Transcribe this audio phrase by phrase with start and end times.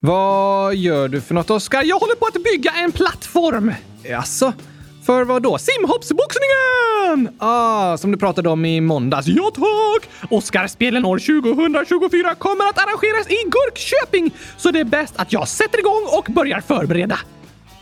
[0.00, 1.82] Vad gör du för något, Oskar?
[1.82, 3.72] Jag håller på att bygga en plattform.
[4.02, 4.52] Jaså?
[5.06, 5.58] För vad då?
[5.58, 7.36] Simhoppsboxningen!
[7.38, 9.26] Ah, som du pratade om i måndags.
[9.26, 10.30] Ja tack!
[10.30, 15.78] Oscarspelen år 2024 kommer att arrangeras i Gurkköping, så det är bäst att jag sätter
[15.78, 17.18] igång och börjar förbereda.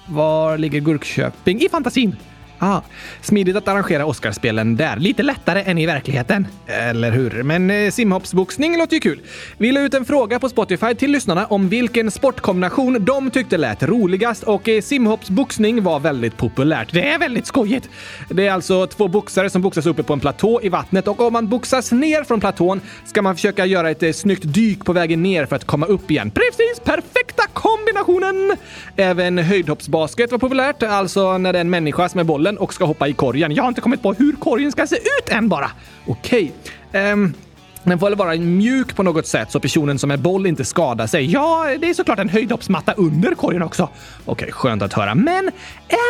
[0.09, 1.61] Var ligger Gurkköping?
[1.61, 2.17] I fantasin.
[2.59, 2.81] Ah,
[3.21, 4.97] smidigt att arrangera Oscarsspelen där.
[4.97, 6.47] Lite lättare än i verkligheten.
[6.67, 7.43] Eller hur?
[7.43, 9.21] Men eh, simhoppsboxning låter ju kul.
[9.59, 13.83] Vi la ut en fråga på Spotify till lyssnarna om vilken sportkombination de tyckte lät
[13.83, 16.93] roligast och eh, simhoppsboxning var väldigt populärt.
[16.93, 17.89] Det är väldigt skojigt.
[18.29, 21.33] Det är alltså två boxare som boxas uppe på en platå i vattnet och om
[21.33, 25.23] man boxas ner från platån ska man försöka göra ett eh, snyggt dyk på vägen
[25.23, 26.31] ner för att komma upp igen.
[26.31, 26.81] Precis!
[26.85, 28.57] Perfekta kombinationen!
[28.97, 32.85] Även höjdhoppsbasket var populärt, alltså när det är en människa som är bollen och ska
[32.85, 33.55] hoppa i korgen.
[33.55, 35.71] Jag har inte kommit på hur korgen ska se ut än bara.
[36.07, 36.53] Okej.
[36.91, 37.13] Okay.
[37.13, 37.35] Um,
[37.87, 41.07] den får väl vara mjuk på något sätt så personen som är boll inte skadar
[41.07, 41.33] sig.
[41.33, 43.89] Ja, det är såklart en höjdhoppsmatta under korgen också.
[44.25, 45.15] Okej, skönt att höra.
[45.15, 45.51] Men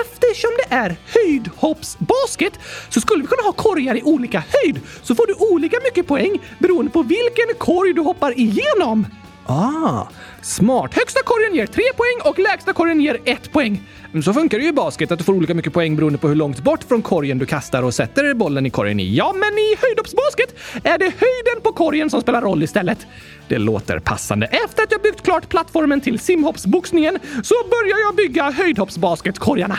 [0.02, 2.52] eftersom det är höjdhoppsbasket
[2.88, 4.80] så skulle vi kunna ha korgar i olika höjd.
[5.02, 9.06] Så får du olika mycket poäng beroende på vilken korg du hoppar igenom.
[9.46, 10.06] Ah,
[10.46, 10.94] smart!
[10.94, 13.82] Högsta korgen ger tre poäng och lägsta korgen ger ett poäng.
[14.10, 16.28] Mm, så funkar det ju i basket, att du får olika mycket poäng beroende på
[16.28, 19.16] hur långt bort från korgen du kastar och sätter bollen i korgen i.
[19.16, 23.06] Ja, men i höjdhoppsbasket är det höjden på korgen som spelar roll istället.
[23.48, 24.46] Det låter passande.
[24.46, 29.78] Efter att jag byggt klart plattformen till simhoppsboxningen så börjar jag bygga höjdhoppsbasketkorgarna.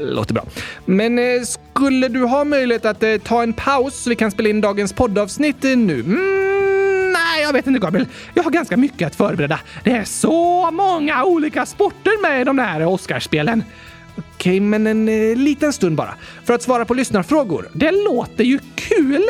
[0.00, 0.46] Låter bra.
[0.84, 1.24] Men eh,
[1.74, 4.92] skulle du ha möjlighet att eh, ta en paus så vi kan spela in dagens
[4.92, 6.00] poddavsnitt eh, nu?
[6.00, 6.55] Mm,
[7.46, 8.06] jag vet inte Gabriel.
[8.34, 9.60] Jag har ganska mycket att förbereda.
[9.84, 13.62] Det är så många olika sporter med i de där Oscarsspelen.
[14.16, 16.14] Okej, men en eh, liten stund bara.
[16.44, 17.68] För att svara på lyssnarfrågor.
[17.72, 19.24] Det låter ju kul!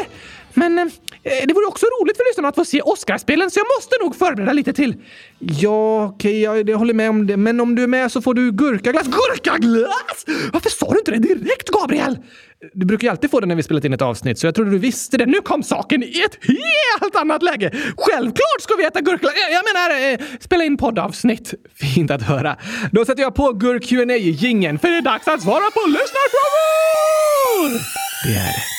[0.55, 0.87] Men eh,
[1.23, 4.53] det vore också roligt för lyssnarna att få se Oscarspelen, så jag måste nog förbereda
[4.53, 4.95] lite till.
[5.39, 7.37] Ja, okej, okay, jag håller med om det.
[7.37, 9.07] Men om du är med så får du gurkaglass.
[9.07, 10.25] Gurkaglass!
[10.53, 12.19] Varför sa du inte det direkt, Gabriel?
[12.75, 14.71] Du brukar ju alltid få det när vi spelat in ett avsnitt, så jag trodde
[14.71, 15.27] du visste det.
[15.27, 16.39] Nu kom saken i ett
[17.01, 17.71] helt annat läge!
[17.97, 19.31] Självklart ska vi äta gurkla...
[19.51, 21.55] Jag menar, eh, spela in poddavsnitt.
[21.75, 22.57] Fint att höra.
[22.93, 27.81] Då sätter jag på gurk qa gingen för det är dags att svara på lyssnarfrågor!
[28.25, 28.76] Det är det.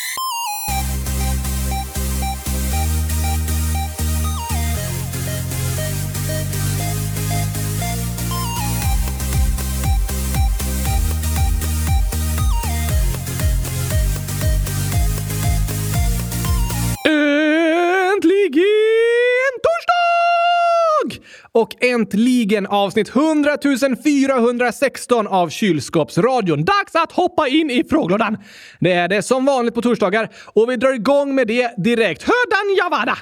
[21.57, 23.57] Och äntligen avsnitt 100
[24.03, 26.66] 416 av Kylskåpsradion.
[26.66, 28.38] Dags att hoppa in i frågelådan.
[28.79, 32.23] Det är det som vanligt på torsdagar och vi drar igång med det direkt.
[32.23, 33.17] Hödan Javada!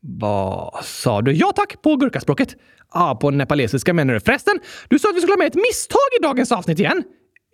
[0.00, 1.32] Vad sa du?
[1.32, 2.56] Ja tack, på gurkaspråket.
[2.94, 4.20] Ja, ah, på nepalesiska menar du.
[4.20, 7.02] Förresten, du sa att vi skulle ha med ett misstag i dagens avsnitt igen.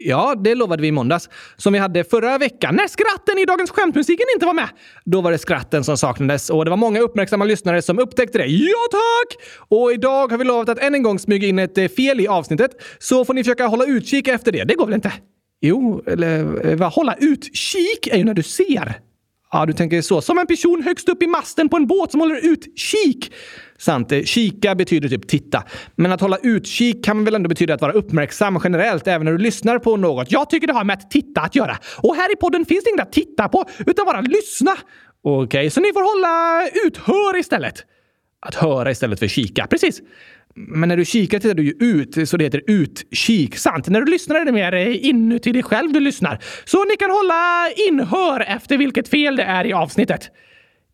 [0.06, 1.28] Ja, det lovade vi i måndags.
[1.56, 4.69] Som vi hade förra veckan när skratten i Dagens skämtmusiken inte var med.
[5.04, 8.47] Då var det skratten som saknades och det var många uppmärksamma lyssnare som upptäckte det.
[8.47, 9.42] Ja tack!
[9.69, 12.28] Och idag har vi lovat att än en gång smyga in ett eh, fel i
[12.28, 12.70] avsnittet.
[12.98, 14.65] Så får ni försöka hålla utkik efter det.
[14.65, 15.12] Det går väl inte?
[15.60, 16.92] Jo, eller eh, vad?
[16.92, 18.94] Hålla utkik är ju när du ser.
[19.54, 20.20] Ja, du tänker så.
[20.20, 23.32] Som en person högst upp i masten på en båt som håller utkik.
[23.78, 24.12] Sant.
[24.12, 25.62] Eh, kika betyder typ titta.
[25.97, 29.38] Men att hålla utkik kan väl ändå betyda att vara uppmärksam generellt, även när du
[29.38, 30.32] lyssnar på något.
[30.32, 31.78] Jag tycker det har med att titta att göra.
[31.97, 34.72] Och här i podden finns det inget att titta på, utan bara lyssna.
[35.22, 37.84] Okej, okay, så ni får hålla uthör istället.
[38.47, 39.66] Att höra istället för kika.
[39.66, 40.00] Precis.
[40.56, 43.56] Men när du kikar tittar du ju ut, så det heter utkik.
[43.56, 43.88] Sant.
[43.88, 46.38] När du lyssnar är det mer inuti dig själv du lyssnar.
[46.65, 50.31] Så ni kan hålla inhör efter vilket fel det är i avsnittet.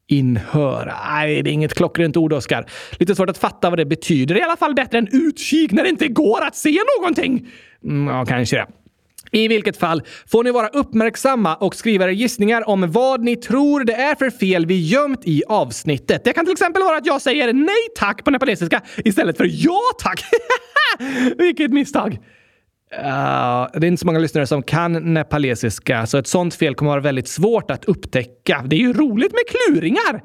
[0.08, 0.94] Inhör.
[1.04, 2.66] Nej, det är inget klockrent ord, Oskar.
[2.98, 4.38] Lite svårt att fatta vad det betyder.
[4.38, 7.48] I alla fall bättre än utkik när det inte går att se någonting.
[7.84, 8.66] Mm, ja, kanske det.
[9.32, 13.84] I vilket fall får ni vara uppmärksamma och skriva era gissningar om vad ni tror
[13.84, 16.24] det är för fel vi gömt i avsnittet.
[16.24, 19.80] Det kan till exempel vara att jag säger nej tack på nepalesiska istället för ja
[19.98, 20.24] tack.
[21.38, 22.18] Vilket misstag!
[22.92, 26.90] Uh, det är inte så många lyssnare som kan nepalesiska, så ett sånt fel kommer
[26.90, 28.64] vara väldigt svårt att upptäcka.
[28.66, 30.22] Det är ju roligt med kluringar!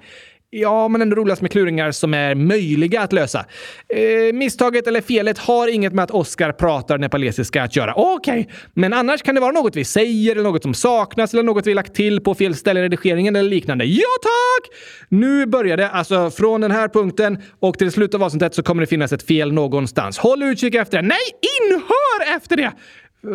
[0.49, 3.45] Ja, men ändå roligast med kluringar som är möjliga att lösa.
[3.89, 7.93] Eh, misstaget eller felet har inget med att Oscar pratar nepalesiska att göra.
[7.95, 8.53] Okej, okay.
[8.73, 11.73] men annars kan det vara något vi säger, eller något som saknas, eller något vi
[11.73, 13.85] lagt till på fel ställe i redigeringen eller liknande.
[13.85, 14.77] Ja, tack!
[15.09, 15.89] Nu börjar det.
[15.89, 19.27] Alltså, från den här punkten och till slutet av avsnittet så kommer det finnas ett
[19.27, 20.17] fel någonstans.
[20.17, 21.07] Håll utkik efter det.
[21.07, 21.17] Nej,
[21.61, 22.71] inhör efter det!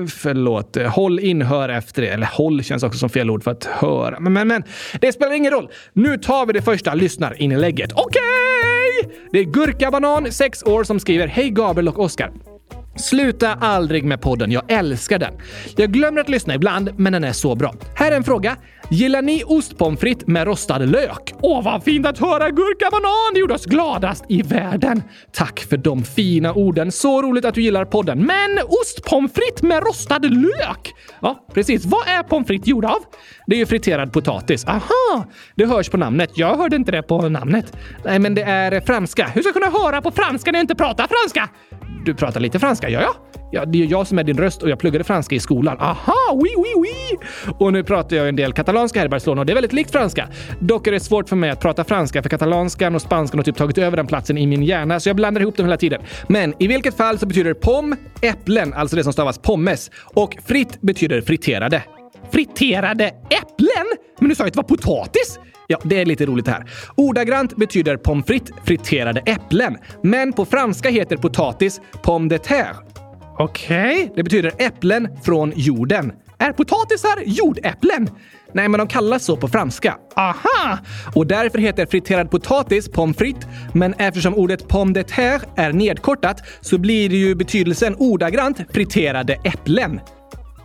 [0.08, 0.76] Förlåt.
[0.76, 2.08] Håll in, hör efter det.
[2.08, 4.20] Eller håll känns också som fel ord för att höra.
[4.20, 4.62] Men, men, men.
[5.00, 5.68] Det spelar ingen roll.
[5.92, 7.92] Nu tar vi det första lyssnarinlägget.
[7.92, 8.20] Okej!
[9.04, 9.16] Okay!
[9.32, 12.32] Det är Gurkabanan, 6 år, som skriver Hej Gabriel och Oskar.
[12.96, 15.32] Sluta aldrig med podden, jag älskar den.
[15.76, 17.74] Jag glömmer att lyssna ibland, men den är så bra.
[17.94, 18.56] Här är en fråga.
[18.92, 21.34] Gillar ni ostpommes frites med rostad lök?
[21.40, 23.34] Åh, vad fint att höra gurka-banan!
[23.34, 25.02] Det gjorde oss gladast i världen.
[25.32, 26.92] Tack för de fina orden.
[26.92, 28.18] Så roligt att du gillar podden.
[28.18, 30.92] Men ostpommes frites med rostad lök?
[31.22, 31.84] Ja, precis.
[31.84, 32.98] Vad är pommes frites gjorda av?
[33.46, 34.64] Det är ju friterad potatis.
[34.64, 35.24] Aha!
[35.54, 36.30] Det hörs på namnet.
[36.34, 37.76] Jag hörde inte det på namnet.
[38.04, 39.26] Nej, men det är franska.
[39.34, 41.48] Hur ska jag kunna höra på franska när jag inte pratar franska?
[42.04, 43.29] Du pratar lite franska, gör ja.
[43.52, 45.76] Ja, det är jag som är din röst och jag pluggade franska i skolan.
[45.80, 47.18] Aha, oui, oui, oui!
[47.58, 49.90] Och nu pratar jag en del katalanska här i Barcelona och det är väldigt likt
[49.90, 50.28] franska.
[50.60, 53.56] Dock är det svårt för mig att prata franska för katalanskan och spanskan har typ
[53.56, 56.02] tagit över den platsen i min hjärna så jag blandar ihop dem hela tiden.
[56.28, 59.90] Men i vilket fall så betyder pom äpplen, alltså det som stavas pommes.
[60.14, 61.82] Och fritt betyder friterade.
[62.32, 63.86] Friterade äpplen?
[64.18, 65.38] Men du sa ju att det var potatis!
[65.66, 66.64] Ja, det är lite roligt här.
[66.96, 72.76] Ordagrant betyder pommes frites friterade äpplen, men på franska heter potatis pomme de terre.
[73.40, 74.08] Okej, okay.
[74.16, 76.12] det betyder äpplen från jorden.
[76.38, 78.10] Är potatisar jordäpplen?
[78.52, 79.96] Nej, men de kallas så på franska.
[80.16, 80.78] Aha!
[81.14, 86.42] Och därför heter friterad potatis pommes frites, men eftersom ordet pomme de terre är nedkortat
[86.60, 90.00] så blir det ju betydelsen ordagrant friterade äpplen.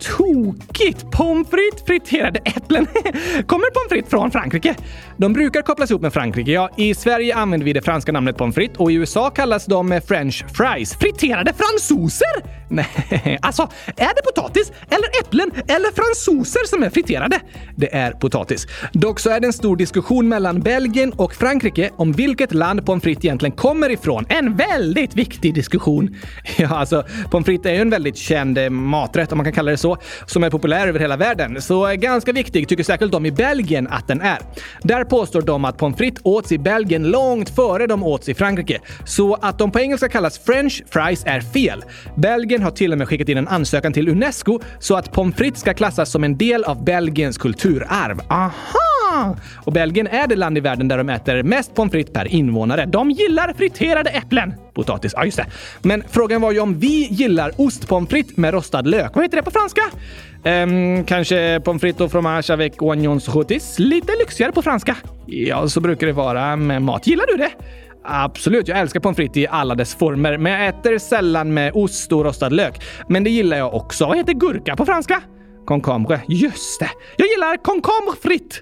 [0.05, 1.11] Tokigt!
[1.11, 2.87] Pommes frites, friterade äpplen.
[3.47, 4.75] Kommer pommes frites från Frankrike?
[5.17, 6.51] De brukar kopplas ihop med Frankrike.
[6.51, 10.01] Ja, i Sverige använder vi det franska namnet pommes frites och i USA kallas de
[10.07, 10.95] french fries.
[10.95, 12.55] Friterade fransoser?
[12.69, 17.39] Nej, alltså är det potatis eller äpplen eller fransoser som är friterade?
[17.75, 18.67] Det är potatis.
[18.93, 23.03] Dock så är det en stor diskussion mellan Belgien och Frankrike om vilket land pommes
[23.03, 24.25] frites egentligen kommer ifrån.
[24.29, 26.15] En väldigt viktig diskussion.
[26.57, 29.71] Ja, alltså pommes frites är ju en väldigt känd eh, maträtt om man kan kalla
[29.71, 29.94] det så,
[30.25, 31.61] som är populär över hela världen.
[31.61, 34.37] Så eh, ganska viktig tycker särskilt de i Belgien att den är.
[34.81, 38.79] Där påstår de att pommes frites åts i Belgien långt före de åts i Frankrike.
[39.05, 41.83] Så att de på engelska kallas french fries är fel.
[42.15, 45.61] Belgien har till och med skickat in en ansökan till Unesco så att pommes frites
[45.61, 48.21] ska klassas som en del av Belgiens kulturarv.
[48.29, 49.35] Aha!
[49.55, 52.85] Och Belgien är det land i världen där de äter mest pommes frites per invånare.
[52.85, 54.53] De gillar friterade äpplen.
[54.75, 55.45] Potatis, ja just det.
[55.81, 59.15] Men frågan var ju om vi gillar ostpommes frites med rostad lök.
[59.15, 59.81] Vad heter det på franska?
[60.43, 63.79] Um, kanske pommes frites och fromage avec oignons rotis.
[63.79, 64.97] Lite lyxigare på franska.
[65.25, 67.07] Ja, så brukar det vara med mat.
[67.07, 67.49] Gillar du det?
[68.03, 72.11] Absolut, jag älskar pommes frites i alla dess former, men jag äter sällan med ost
[72.11, 72.81] och rostad lök.
[73.09, 74.05] Men det gillar jag också.
[74.05, 75.21] Vad heter gurka på franska?
[75.65, 76.21] Concombre.
[76.27, 76.89] Just det!
[77.17, 78.61] Jag gillar concombre frites!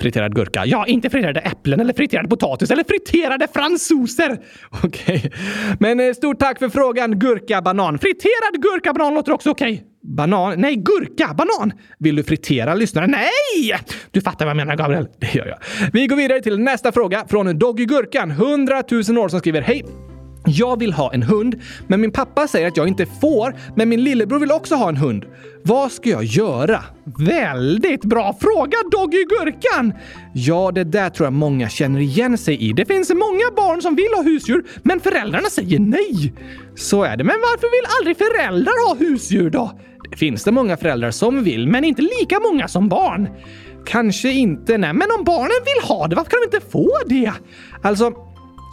[0.00, 0.66] Friterad gurka.
[0.66, 4.38] Ja, inte friterade äpplen eller friterad potatis eller friterade fransoser.
[4.84, 5.16] Okej.
[5.16, 5.30] Okay.
[5.80, 7.98] Men eh, stort tack för frågan, gurka banan.
[7.98, 9.72] Friterad gurka banan låter också okej.
[9.72, 9.86] Okay.
[10.06, 10.60] Banan?
[10.60, 11.34] Nej, gurka!
[11.34, 11.72] Banan!
[11.98, 13.10] Vill du fritera lyssnaren?
[13.10, 13.80] Nej!
[14.10, 15.08] Du fattar vad jag menar, Gabriel.
[15.18, 15.58] Det gör jag.
[15.92, 19.84] Vi går vidare till nästa fråga från Doggy Gurkan, 100 000 år, som skriver Hej!
[20.46, 24.04] Jag vill ha en hund, men min pappa säger att jag inte får, men min
[24.04, 25.24] lillebror vill också ha en hund.
[25.62, 26.84] Vad ska jag göra?
[27.18, 29.92] Väldigt bra fråga, Doggy Gurkan!
[30.34, 32.72] Ja, det där tror jag många känner igen sig i.
[32.72, 36.34] Det finns många barn som vill ha husdjur, men föräldrarna säger nej.
[36.76, 37.24] Så är det.
[37.24, 39.78] Men varför vill aldrig föräldrar ha husdjur då?
[40.10, 43.28] Det finns det många föräldrar som vill, men inte lika många som barn.
[43.86, 44.92] Kanske inte, nej.
[44.92, 47.32] Men om barnen vill ha det, varför kan de inte få det?
[47.82, 48.12] Alltså,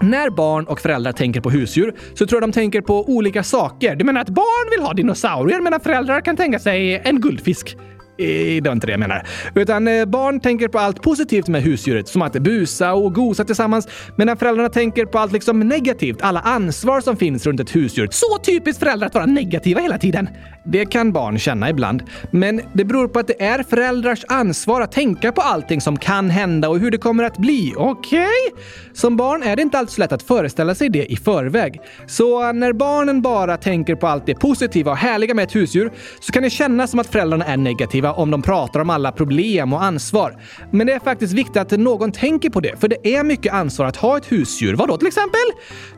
[0.03, 3.95] när barn och föräldrar tänker på husdjur så tror jag de tänker på olika saker.
[3.95, 7.77] Du menar att barn vill ha dinosaurier medan föräldrar kan tänka sig en guldfisk?
[8.17, 9.27] Det var inte det jag menar.
[9.55, 13.87] Utan eh, barn tänker på allt positivt med husdjuret, som att busa och gosa tillsammans,
[14.15, 18.07] medan föräldrarna tänker på allt liksom negativt, alla ansvar som finns runt ett husdjur.
[18.11, 20.29] Så typiskt föräldrar att vara negativa hela tiden.
[20.65, 24.91] Det kan barn känna ibland, men det beror på att det är föräldrars ansvar att
[24.91, 27.73] tänka på allting som kan hända och hur det kommer att bli.
[27.77, 28.19] Okej?
[28.19, 28.63] Okay?
[28.93, 31.81] Som barn är det inte alltid så lätt att föreställa sig det i förväg.
[32.07, 35.91] Så eh, när barnen bara tänker på allt det positiva och härliga med ett husdjur
[36.19, 39.73] så kan det kännas som att föräldrarna är negativa om de pratar om alla problem
[39.73, 40.35] och ansvar.
[40.71, 43.85] Men det är faktiskt viktigt att någon tänker på det, för det är mycket ansvar
[43.85, 44.75] att ha ett husdjur.
[44.75, 45.41] Vadå till exempel?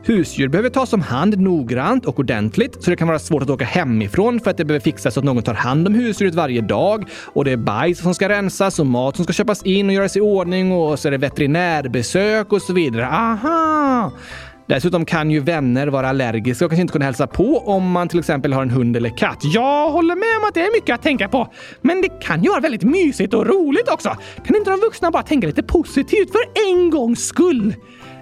[0.04, 3.64] Husdjur behöver tas om hand noggrant och ordentligt, så det kan vara svårt att åka
[3.64, 7.08] hemifrån för att det behöver fixas så att någon tar hand om husdjuret varje dag.
[7.24, 10.16] Och det är bajs som ska rensas och mat som ska köpas in och göras
[10.16, 13.06] i ordning och så är det veterinärbesök och så vidare.
[13.06, 14.12] Aha!
[14.66, 18.18] Dessutom kan ju vänner vara allergiska och kanske inte kunna hälsa på om man till
[18.18, 19.38] exempel har en hund eller katt.
[19.42, 21.52] Jag håller med om att det är mycket att tänka på.
[21.80, 24.16] Men det kan ju vara väldigt mysigt och roligt också.
[24.46, 27.74] Kan inte de vuxna bara tänka lite positivt för en gångs skull?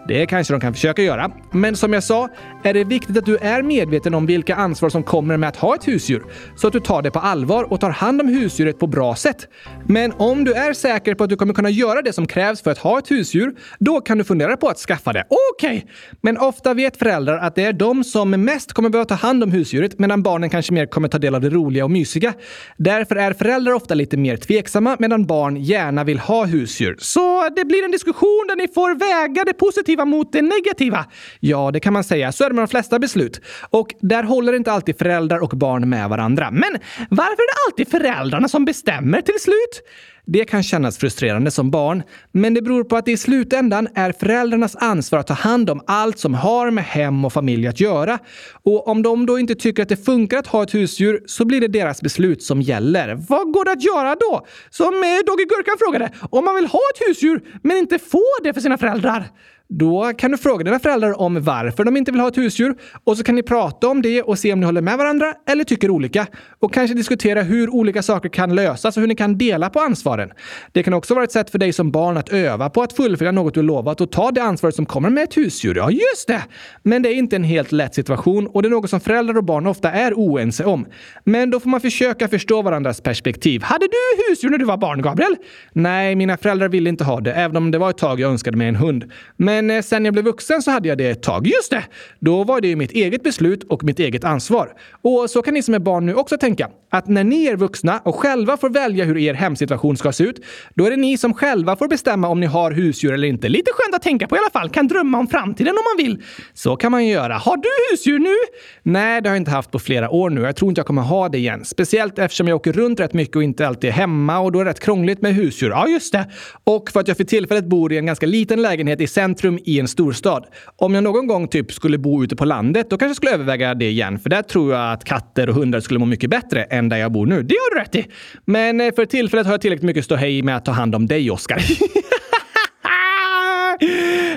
[0.09, 1.31] Det kanske de kan försöka göra.
[1.51, 2.29] Men som jag sa,
[2.65, 5.75] är det viktigt att du är medveten om vilka ansvar som kommer med att ha
[5.75, 6.23] ett husdjur,
[6.57, 9.49] så att du tar det på allvar och tar hand om husdjuret på bra sätt.
[9.89, 12.71] Men om du är säker på att du kommer kunna göra det som krävs för
[12.71, 15.25] att ha ett husdjur, då kan du fundera på att skaffa det.
[15.29, 15.77] Okej!
[15.77, 15.91] Okay.
[16.21, 19.53] Men ofta vet föräldrar att det är de som mest kommer behöva ta hand om
[19.53, 22.33] husdjuret, medan barnen kanske mer kommer ta del av det roliga och mysiga.
[22.77, 26.97] Därför är föräldrar ofta lite mer tveksamma, medan barn gärna vill ha husdjur.
[26.99, 31.05] Så det blir en diskussion där ni får väga det positiva mot det negativa.
[31.41, 32.33] Ja, det kan man säga.
[32.33, 33.41] Så är med de flesta beslut.
[33.71, 36.51] Och där håller inte alltid föräldrar och barn med varandra.
[36.51, 36.79] Men
[37.11, 39.83] varför är det alltid föräldrarna som bestämmer till slut?
[40.27, 42.03] Det kan kännas frustrerande som barn,
[42.33, 45.81] men det beror på att det i slutändan är föräldrarnas ansvar att ta hand om
[45.87, 48.19] allt som har med hem och familj att göra.
[48.63, 51.61] Och om de då inte tycker att det funkar att ha ett husdjur så blir
[51.61, 53.15] det deras beslut som gäller.
[53.29, 54.47] Vad går det att göra då?
[54.71, 58.53] Som eh, Dogge Gurkan frågade, om man vill ha ett husdjur men inte får det
[58.53, 59.31] för sina föräldrar?
[59.69, 63.17] Då kan du fråga dina föräldrar om varför de inte vill ha ett husdjur och
[63.17, 65.91] så kan ni prata om det och se om ni håller med varandra eller tycker
[65.91, 66.27] olika.
[66.59, 70.14] Och kanske diskutera hur olika saker kan lösas och hur ni kan dela på ansvaret
[70.23, 70.31] ansvaren.
[70.73, 73.33] Det kan också vara ett sätt för dig som barn att öva på att fullfölja
[73.33, 75.77] något du lovat och ta det ansvaret som kommer med ett husdjur.
[75.77, 76.43] Ja, just det!
[76.83, 79.45] Men det är inte en helt lätt situation och det är något som föräldrar och
[79.45, 80.87] barn ofta är oense om.
[81.25, 83.63] Men då får man försöka förstå varandras perspektiv.
[83.63, 85.37] Hade du husdjur när du var barn, Gabriel?
[85.73, 88.57] Nej, mina föräldrar ville inte ha det, även om det var ett tag jag önskade
[88.57, 89.13] mig en hund.
[89.37, 91.47] Men eh, sen jag blev vuxen så hade jag det ett tag.
[91.47, 91.85] Just det!
[92.21, 94.73] Då var det ju mitt eget beslut och mitt eget ansvar.
[95.03, 96.71] Och så kan ni som är barn nu också tänka.
[96.91, 100.25] Att när ni är vuxna och själva får välja hur er hemsituation ska ska se
[100.25, 100.45] ut,
[100.75, 103.49] då är det ni som själva får bestämma om ni har husdjur eller inte.
[103.49, 104.69] Lite skönt att tänka på i alla fall.
[104.71, 106.23] Kan drömma om framtiden om man vill.
[106.55, 107.35] Så kan man ju göra.
[107.35, 108.35] Har du husdjur nu?
[108.83, 110.41] Nej, det har jag inte haft på flera år nu.
[110.41, 111.65] Jag tror inte jag kommer ha det igen.
[111.65, 114.65] Speciellt eftersom jag åker runt rätt mycket och inte alltid är hemma och då är
[114.65, 115.71] det rätt krångligt med husdjur.
[115.71, 116.31] Ja, just det.
[116.65, 119.81] Och för att jag för tillfället bor i en ganska liten lägenhet i centrum i
[119.81, 120.45] en storstad.
[120.77, 123.75] Om jag någon gång typ skulle bo ute på landet, då kanske jag skulle överväga
[123.75, 124.19] det igen.
[124.19, 127.13] För där tror jag att katter och hundar skulle må mycket bättre än där jag
[127.13, 127.43] bor nu.
[127.43, 128.07] Det har du rätt i!
[128.45, 131.31] Men eh, för tillfället har jag tillräckligt mycket ståhej med att ta hand om dig,
[131.31, 131.59] Oskar.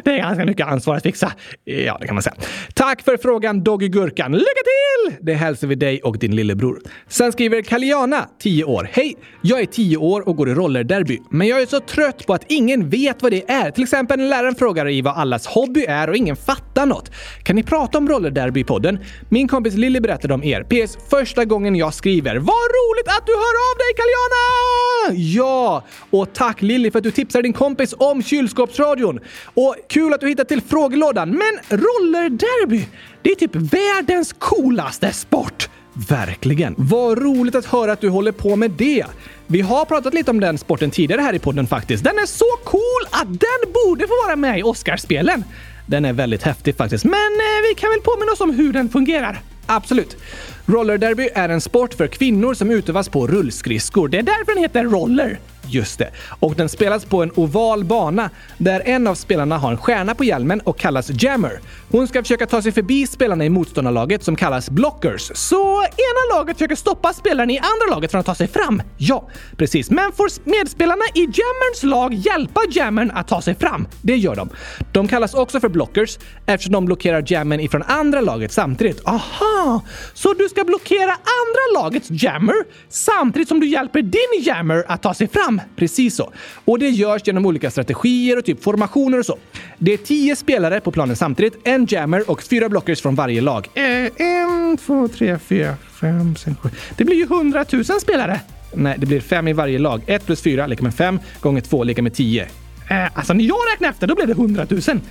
[0.08, 1.32] Det är ganska mycket ansvar att fixa.
[1.64, 2.36] Ja, det kan man säga.
[2.74, 4.32] Tack för frågan Doggy Gurkan.
[4.32, 5.16] Lycka till!
[5.22, 6.80] Det hälsar vi dig och din lillebror.
[7.08, 8.90] Sen skriver Kaliana, 10 år.
[8.92, 9.16] Hej!
[9.42, 11.20] Jag är 10 år och går i rollerderby.
[11.32, 13.72] Men jag är så trött på att ingen vet vad det är.
[13.72, 17.12] Till exempel när läraren frågar i vad allas hobby är och ingen fattar något.
[17.44, 19.00] Kan ni prata om rollerderby i podden?
[19.30, 20.64] Min kompis Lilly berättade om er.
[20.64, 20.98] PS.
[21.10, 22.36] Första gången jag skriver.
[22.36, 25.24] Vad roligt att du hör av dig Kaliana!
[25.36, 25.84] Ja!
[26.10, 29.20] Och tack Lilly för att du tipsar din kompis om kylskåpsradion.
[29.54, 31.30] Och kul att du hittat till frågelådan.
[31.30, 32.88] Men rollerderby,
[33.22, 35.70] det är typ världens coolaste sport!
[36.10, 36.76] Verkligen.
[36.78, 39.06] Vad roligt att höra att du håller på med det.
[39.48, 42.04] Vi har pratat lite om den sporten tidigare här i podden faktiskt.
[42.04, 45.44] Den är så cool att den borde få vara med i Oscarsspelen.
[45.86, 48.90] Den är väldigt häftig faktiskt, men eh, vi kan väl påminna oss om hur den
[48.90, 49.42] fungerar.
[49.66, 50.18] Absolut.
[50.66, 54.08] Rollerderby är en sport för kvinnor som utövas på rullskridskor.
[54.08, 55.40] Det är därför den heter roller.
[55.70, 56.10] Just det.
[56.40, 60.24] Och den spelas på en oval bana där en av spelarna har en stjärna på
[60.24, 61.60] hjälmen och kallas Jammer.
[61.92, 65.32] Hon ska försöka ta sig förbi spelarna i motståndarlaget som kallas blockers.
[65.36, 68.82] Så ena laget försöker stoppa spelaren i andra laget från att ta sig fram.
[68.98, 69.90] Ja, precis.
[69.90, 73.88] Men får medspelarna i Jammerns lag hjälpa Jammern att ta sig fram?
[74.02, 74.50] Det gör de.
[74.94, 79.08] De kallas också för blockers eftersom de blockerar Jammern ifrån andra laget samtidigt.
[79.08, 79.82] Aha!
[80.14, 82.56] Så du ska blockera andra lagets Jammer
[82.90, 85.57] samtidigt som du hjälper din Jammer att ta sig fram?
[85.76, 86.32] Precis så.
[86.66, 89.38] Och det görs genom olika strategier och typ formationer och så.
[89.78, 93.68] Det är tio spelare på planen samtidigt, en jammer och fyra blockers från varje lag.
[93.74, 93.84] Eh,
[94.18, 96.70] en, två, tre, fyra, fem, sex, sju.
[96.98, 98.42] Det blir ju hundratusen spelare!
[98.74, 100.02] Nej, det blir fem i varje lag.
[100.08, 102.48] Ett plus fyra lika med fem gånger två lika med tio.
[102.90, 105.02] Eh, alltså när jag räknar efter, då blev det hundratusen.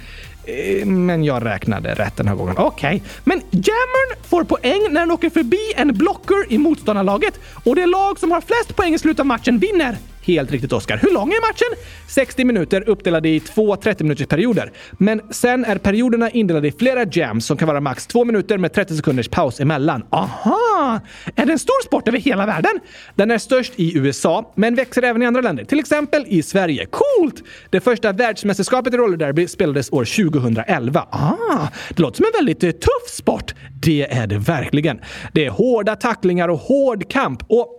[0.45, 2.55] Eh, men jag räknade rätt den här gången.
[2.59, 2.97] Okej.
[2.97, 3.01] Okay.
[3.25, 8.19] Men Jammern får poäng när den åker förbi en blocker i motståndarlaget och det lag
[8.19, 9.97] som har flest poäng i slutet av matchen vinner.
[10.27, 10.97] Helt riktigt Oskar.
[10.97, 11.83] Hur lång är matchen?
[12.09, 14.73] 60 minuter uppdelade i två 30 minuters perioder.
[14.93, 18.73] Men sen är perioderna indelade i flera jams som kan vara max två minuter med
[18.73, 20.05] 30 sekunders paus emellan.
[20.11, 21.01] Aha!
[21.37, 22.81] Är det en stor sport över hela världen?
[23.15, 25.65] Den är störst i USA, men växer även i andra länder.
[25.65, 26.87] Till exempel i Sverige.
[26.87, 27.43] Coolt!
[27.71, 31.01] Det första världsmästerskapet i rollerderby spelades år 2011.
[31.11, 33.55] Ah, det låter som en väldigt eh, tuff sport.
[33.83, 35.01] Det är det verkligen.
[35.33, 37.43] Det är hårda tacklingar och hård kamp.
[37.49, 37.76] Och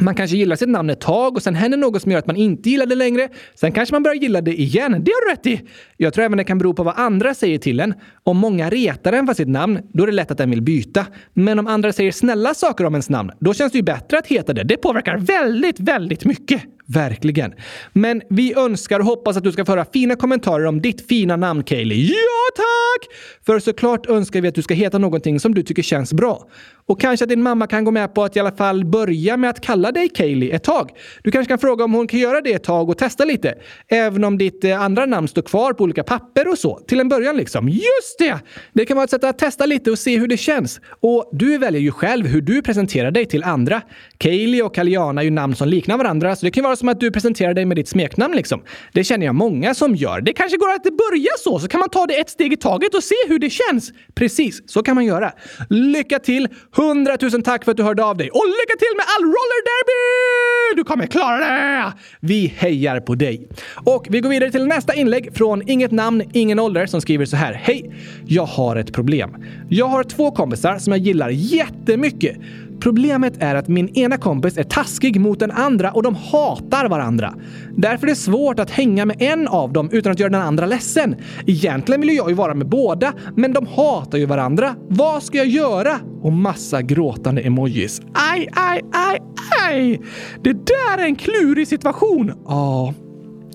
[0.00, 2.36] Man kanske gillar sitt namn ett tag och sen händer något som gör att man
[2.36, 3.28] inte gillar det längre.
[3.54, 4.92] Sen kanske man börjar gilla det igen.
[4.92, 5.68] Det har du rätt i!
[5.96, 7.94] Jag tror även det kan bero på vad andra säger till en.
[8.22, 11.06] Om många retar en för sitt namn, då är det lätt att den vill byta.
[11.34, 14.26] Men om andra säger snälla saker om ens namn, då känns det ju bättre att
[14.26, 14.64] heta det.
[14.64, 16.62] Det påverkar väldigt, väldigt mycket.
[16.86, 17.52] Verkligen.
[17.92, 21.36] Men vi önskar och hoppas att du ska få höra fina kommentarer om ditt fina
[21.36, 22.06] namn, Kaeli.
[22.06, 23.16] Ja, tack!
[23.46, 26.48] För såklart önskar vi att du ska heta någonting som du tycker känns bra.
[26.86, 29.50] Och kanske att din mamma kan gå med på att i alla fall börja med
[29.50, 30.90] att kalla dig Kaeli ett tag.
[31.22, 33.54] Du kanske kan fråga om hon kan göra det ett tag och testa lite.
[33.88, 36.78] Även om ditt eh, andra namn står kvar på olika papper och så.
[36.78, 37.68] Till en början liksom.
[37.68, 38.38] Just det!
[38.72, 40.80] Det kan vara ett sätt att testa lite och se hur det känns.
[41.00, 43.82] Och du väljer ju själv hur du presenterar dig till andra.
[44.18, 47.00] Kaeli och Kaliana är ju namn som liknar varandra, så det kan vara som att
[47.00, 48.62] du presenterar dig med ditt smeknamn liksom.
[48.92, 50.20] Det känner jag många som gör.
[50.20, 52.94] Det kanske går att börja så, så kan man ta det ett steg i taget
[52.94, 53.92] och se hur det känns.
[54.14, 55.32] Precis, så kan man göra.
[55.70, 56.48] Lycka till!
[56.76, 60.76] Hundratusen tack för att du hörde av dig och lycka till med all roller derby!
[60.76, 61.92] Du kommer klara det!
[62.20, 63.48] Vi hejar på dig.
[63.84, 67.36] Och vi går vidare till nästa inlägg från Inget namn, ingen ålder som skriver så
[67.36, 67.52] här.
[67.52, 67.94] Hej!
[68.26, 69.36] Jag har ett problem.
[69.68, 72.36] Jag har två kompisar som jag gillar jättemycket.
[72.80, 77.34] Problemet är att min ena kompis är taskig mot den andra och de hatar varandra.
[77.76, 80.66] Därför är det svårt att hänga med en av dem utan att göra den andra
[80.66, 81.16] ledsen.
[81.46, 84.74] Egentligen vill jag ju vara med båda, men de hatar ju varandra.
[84.88, 86.00] Vad ska jag göra?
[86.22, 88.00] Och massa gråtande emojis.
[88.32, 89.18] Aj, aj, aj,
[89.62, 90.00] aj!
[90.42, 92.32] Det där är en klurig situation.
[92.46, 92.94] Ja,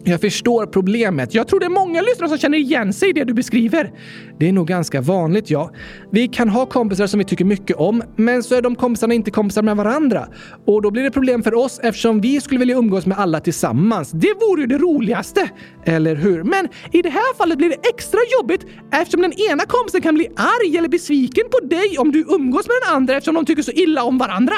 [0.04, 1.34] jag förstår problemet.
[1.34, 3.92] Jag tror det är många lyssnare som känner igen sig i det du beskriver.
[4.40, 5.72] Det är nog ganska vanligt, ja.
[6.12, 9.32] Vi kan ha kompisar som vi tycker mycket om, men så är de kompisarna inte
[9.32, 10.28] kompisar med varandra.
[10.66, 14.12] Och då blir det problem för oss eftersom vi skulle vilja umgås med alla tillsammans.
[14.12, 15.50] Det vore ju det roligaste!
[15.86, 16.44] Eller hur?
[16.44, 20.28] Men i det här fallet blir det extra jobbigt eftersom den ena kompisen kan bli
[20.36, 23.72] arg eller besviken på dig om du umgås med den andra eftersom de tycker så
[23.72, 24.56] illa om varandra.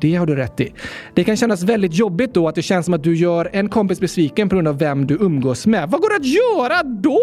[0.00, 0.72] Det har du rätt i.
[1.14, 4.00] Det kan kännas väldigt jobbigt då att det känns som att du gör en kompis
[4.00, 5.90] besviken på grund av vem du umgås med.
[5.90, 7.20] Vad går det att göra då?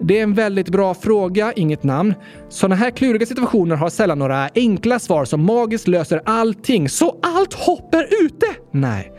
[0.00, 2.14] Det är en väldigt bra fråga, inget namn.
[2.48, 7.54] Sådana här kluriga situationer har sällan några enkla svar som magiskt löser allting, så allt
[7.54, 8.46] hopp är ute!
[8.72, 9.12] Nej.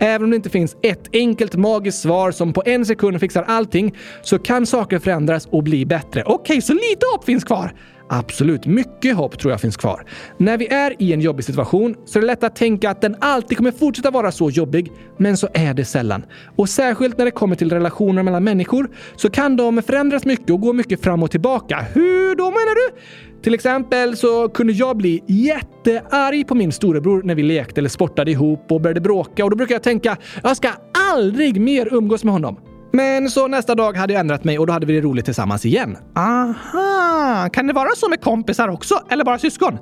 [0.00, 3.96] Även om det inte finns ett enkelt magiskt svar som på en sekund fixar allting
[4.22, 6.22] så kan saker förändras och bli bättre.
[6.26, 7.72] Okej, okay, så lite hopp finns kvar.
[8.08, 10.04] Absolut, mycket hopp tror jag finns kvar.
[10.36, 13.16] När vi är i en jobbig situation så är det lätt att tänka att den
[13.20, 16.24] alltid kommer fortsätta vara så jobbig, men så är det sällan.
[16.56, 20.60] Och särskilt när det kommer till relationer mellan människor så kan de förändras mycket och
[20.60, 21.86] gå mycket fram och tillbaka.
[21.94, 23.00] Hur då menar du?
[23.42, 28.30] Till exempel så kunde jag bli jättearg på min storebror när vi lekte eller sportade
[28.30, 30.70] ihop och började bråka och då brukar jag tänka jag ska
[31.12, 32.56] aldrig mer umgås med honom.
[32.92, 35.66] Men så nästa dag hade jag ändrat mig och då hade vi det roligt tillsammans
[35.66, 35.96] igen.
[36.16, 37.48] Aha!
[37.52, 39.02] Kan det vara så med kompisar också?
[39.10, 39.78] Eller bara syskon?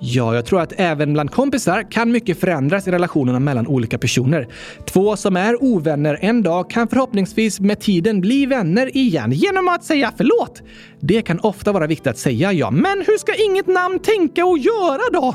[0.00, 4.48] Ja, jag tror att även bland kompisar kan mycket förändras i relationerna mellan olika personer.
[4.86, 9.84] Två som är ovänner en dag kan förhoppningsvis med tiden bli vänner igen genom att
[9.84, 10.62] säga förlåt.
[11.00, 14.58] Det kan ofta vara viktigt att säga ja, men hur ska inget namn tänka och
[14.58, 15.34] göra då?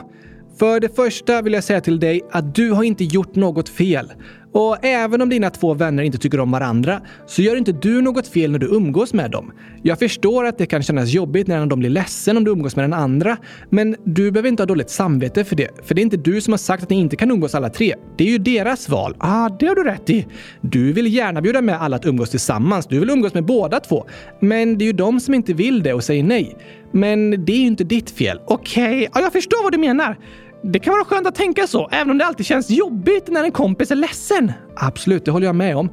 [0.60, 4.12] För det första vill jag säga till dig att du har inte gjort något fel.
[4.54, 8.28] Och även om dina två vänner inte tycker om varandra så gör inte du något
[8.28, 9.52] fel när du umgås med dem.
[9.82, 12.52] Jag förstår att det kan kännas jobbigt när en av dem blir ledsen om du
[12.52, 13.38] umgås med den andra,
[13.70, 15.70] men du behöver inte ha dåligt samvete för det.
[15.84, 17.96] För det är inte du som har sagt att ni inte kan umgås alla tre.
[18.18, 19.16] Det är ju deras val.
[19.20, 20.28] Ah, det har du rätt i.
[20.62, 22.88] Du vill gärna bjuda med alla att umgås tillsammans.
[22.88, 24.06] Du vill umgås med båda två.
[24.39, 26.58] Men det är ju de som inte vill det och säger nej.
[26.92, 28.39] Men det är ju inte ditt fel.
[28.46, 29.10] Okej, okay.
[29.13, 30.18] ja, jag förstår vad du menar.
[30.65, 33.52] Det kan vara skönt att tänka så, även om det alltid känns jobbigt när en
[33.52, 34.52] kompis är ledsen.
[34.76, 35.89] Absolut, det håller jag med om.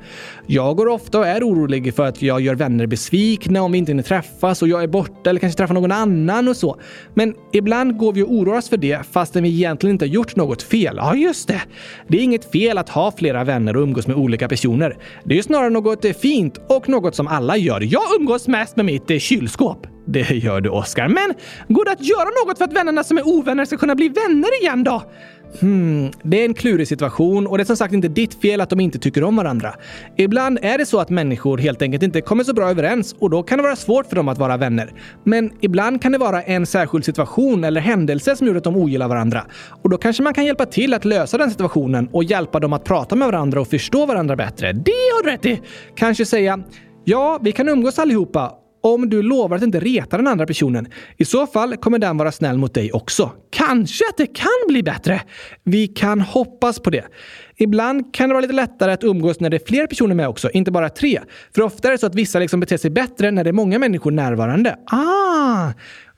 [0.46, 3.92] Jag går ofta och är orolig för att jag gör vänner besvikna om vi inte
[3.92, 6.80] hinner träffas och jag är borta eller kanske träffar någon annan och så.
[7.14, 10.37] Men ibland går vi och oroar oss för det fastän vi egentligen inte har gjort
[10.37, 10.94] något fel.
[10.96, 11.62] Ja, just det.
[12.09, 14.96] Det är inget fel att ha flera vänner och umgås med olika personer.
[15.24, 17.80] Det är ju snarare något fint och något som alla gör.
[17.80, 19.87] Jag umgås mest med mitt kylskåp.
[20.12, 21.09] Det gör du, Oscar.
[21.09, 21.35] Men
[21.68, 24.61] går det att göra något för att vännerna som är ovänner ska kunna bli vänner
[24.61, 25.03] igen då?
[25.61, 28.70] Hmm, det är en klurig situation och det är som sagt inte ditt fel att
[28.70, 29.75] de inte tycker om varandra.
[30.16, 33.42] Ibland är det så att människor helt enkelt inte kommer så bra överens och då
[33.42, 34.92] kan det vara svårt för dem att vara vänner.
[35.25, 39.09] Men ibland kan det vara en särskild situation eller händelse som gör att de ogillar
[39.09, 39.46] varandra.
[39.83, 42.85] Och då kanske man kan hjälpa till att lösa den situationen och hjälpa dem att
[42.85, 44.73] prata med varandra och förstå varandra bättre.
[44.73, 45.61] Det har du rätt i!
[45.96, 46.59] Kanske säga
[47.05, 50.88] Ja, vi kan umgås allihopa om du lovar att inte reta den andra personen.
[51.16, 53.33] I så fall kommer den vara snäll mot dig också.
[53.51, 55.23] Kanske att det kan bli bättre.
[55.64, 57.05] Vi kan hoppas på det.
[57.62, 60.51] Ibland kan det vara lite lättare att umgås när det är fler personer med också,
[60.51, 61.20] inte bara tre.
[61.55, 63.79] För ofta är det så att vissa liksom beter sig bättre när det är många
[63.79, 64.77] människor närvarande.
[64.87, 65.73] Ah!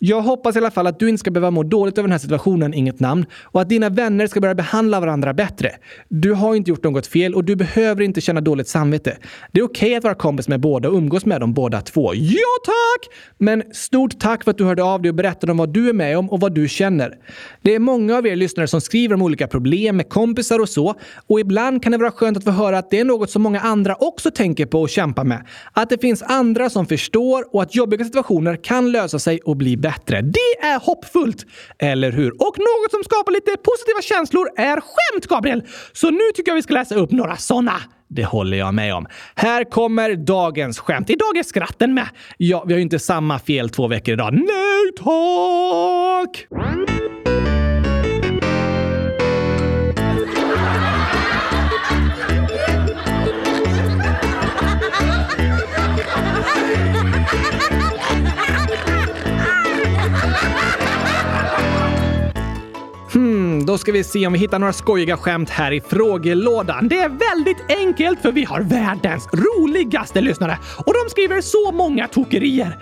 [0.04, 2.18] Jag hoppas i alla fall att du inte ska behöva må dåligt över den här
[2.18, 5.70] situationen, inget namn, och att dina vänner ska börja behandla varandra bättre.
[6.08, 9.16] Du har inte gjort något fel och du behöver inte känna dåligt samvete.
[9.52, 12.14] Det är okej okay att vara kompis med båda och umgås med dem båda två.
[12.14, 13.14] Ja, tack!
[13.38, 15.92] Men stort tack för att du hörde av dig och berättade om vad du är
[15.92, 17.14] med om och vad du känner.
[17.62, 20.94] Det är många av er lyssnare som skriver om olika problem med kompisar och så,
[21.32, 23.60] och ibland kan det vara skönt att få höra att det är något som många
[23.60, 25.46] andra också tänker på och kämpar med.
[25.72, 29.76] Att det finns andra som förstår och att jobbiga situationer kan lösa sig och bli
[29.76, 30.22] bättre.
[30.22, 31.46] Det är hoppfullt!
[31.78, 32.30] Eller hur?
[32.30, 35.62] Och något som skapar lite positiva känslor är skämt, Gabriel!
[35.92, 37.74] Så nu tycker jag vi ska läsa upp några sådana.
[38.08, 39.06] Det håller jag med om.
[39.34, 41.10] Här kommer dagens skämt.
[41.10, 42.08] Idag är skratten med.
[42.36, 44.32] Ja, vi har ju inte samma fel två veckor idag.
[44.32, 46.46] Nej tack!
[63.72, 66.88] Då ska vi se om vi hittar några skojiga skämt här i frågelådan.
[66.88, 72.08] Det är väldigt enkelt för vi har världens roligaste lyssnare och de skriver så många
[72.08, 72.78] tokerier.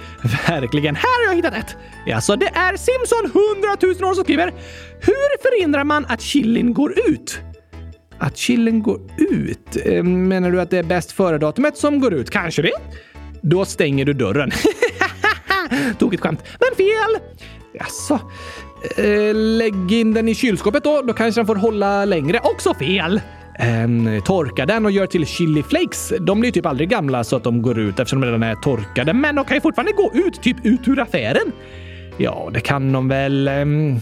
[0.48, 0.96] Verkligen.
[0.96, 1.76] Här har jag hittat ett.
[2.14, 4.54] Alltså, det är Simson 100 000 år som skriver
[5.00, 7.38] Hur förhindrar man att chilin går ut?
[8.18, 9.76] Att chillen går ut?
[9.84, 12.30] Eh, menar du att det är bäst före-datumet som går ut?
[12.30, 12.72] Kanske det?
[13.42, 14.50] Då stänger du dörren.
[15.98, 17.40] Tokigt skämt, men fel!
[17.72, 18.20] Jaså?
[18.96, 21.02] Eh, lägg in den i kylskåpet då.
[21.02, 22.40] Då kanske den får hålla längre.
[22.42, 23.20] Också fel!
[23.58, 26.12] Eh, torka den och gör till chili flakes.
[26.20, 29.12] De blir typ aldrig gamla så att de går ut eftersom de redan är torkade.
[29.12, 31.52] Men de kan ju fortfarande gå ut, typ ut ur affären.
[32.16, 33.48] Ja, det kan de väl...
[33.48, 33.96] Ehm,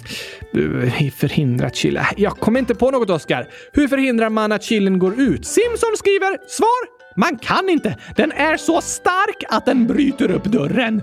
[0.55, 2.01] eh, um, förhindra att chili...
[2.17, 3.49] Jag kommer inte på något, Oskar.
[3.73, 5.47] Hur förhindrar man att chilin går ut?
[5.47, 7.97] Simson skriver svar man kan inte!
[8.17, 11.03] Den är så stark att den bryter upp dörren.